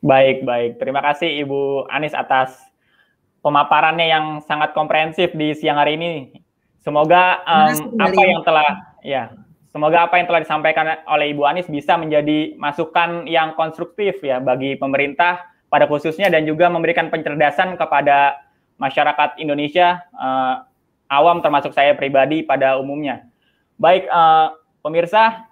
[0.00, 0.80] Baik, baik.
[0.80, 2.56] Terima kasih Ibu Anis atas
[3.44, 6.32] pemaparannya yang sangat komprehensif di siang hari ini.
[6.80, 9.36] Semoga um, apa yang telah ya,
[9.68, 14.80] semoga apa yang telah disampaikan oleh Ibu Anis bisa menjadi masukan yang konstruktif ya bagi
[14.80, 18.42] pemerintah pada khususnya dan juga memberikan pencerdasan kepada
[18.76, 20.66] masyarakat Indonesia uh,
[21.06, 23.24] awam termasuk saya pribadi pada umumnya.
[23.78, 25.46] Baik uh, pemirsa,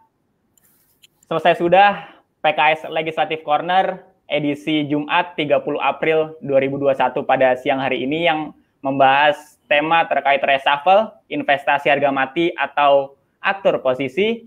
[1.30, 8.52] selesai sudah PKS Legislative Corner edisi Jumat 30 April 2021 pada siang hari ini yang
[8.84, 14.46] membahas tema terkait reshuffle, investasi harga mati atau atur posisi.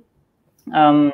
[0.69, 1.09] Um,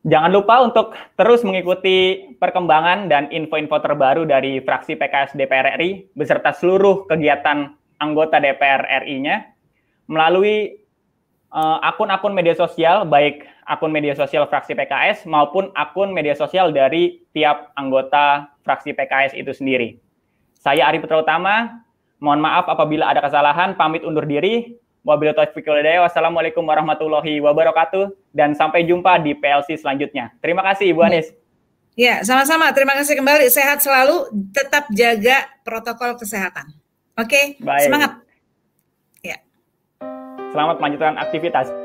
[0.00, 6.56] Jangan lupa untuk terus mengikuti perkembangan dan info-info terbaru dari fraksi PKS DPR RI beserta
[6.56, 9.52] seluruh kegiatan anggota DPR RI-nya
[10.08, 10.80] melalui
[11.52, 17.22] uh, akun-akun media sosial, baik akun media sosial fraksi PKS maupun akun media sosial dari
[17.36, 20.00] tiap anggota fraksi PKS itu sendiri.
[20.56, 21.84] Saya Ari Putra Utama,
[22.18, 24.76] mohon maaf apabila ada kesalahan, pamit undur diri.
[25.00, 30.32] Wabillahi taufiq Wassalamualaikum warahmatullahi wabarakatuh dan sampai jumpa di PLC selanjutnya.
[30.44, 31.32] Terima kasih Ibu Anis.
[31.96, 32.70] Ya, sama-sama.
[32.76, 33.48] Terima kasih kembali.
[33.48, 36.72] Sehat selalu, tetap jaga protokol kesehatan.
[37.18, 37.84] Oke, okay?
[37.84, 38.20] semangat.
[39.20, 39.40] Ya.
[40.52, 41.79] Selamat melanjutkan aktivitas.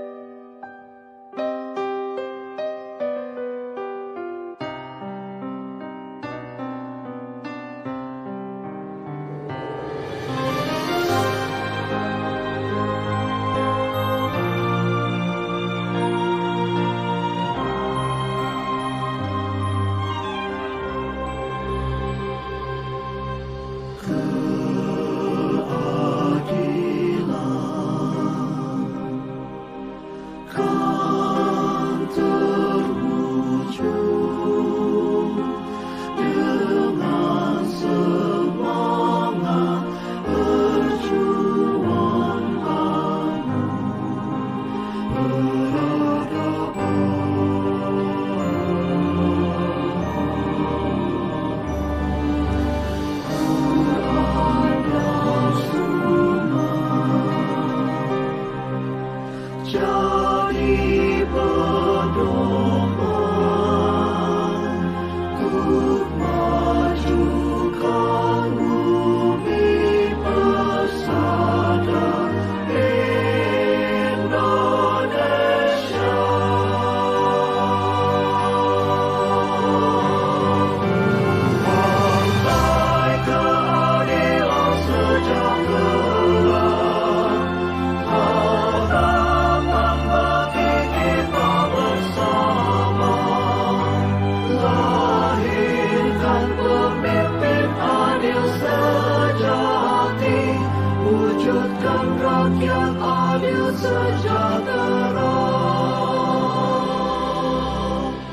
[102.16, 105.34] îmbrăcat aliuță jadăra.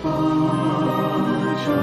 [0.02, 1.80] Pacea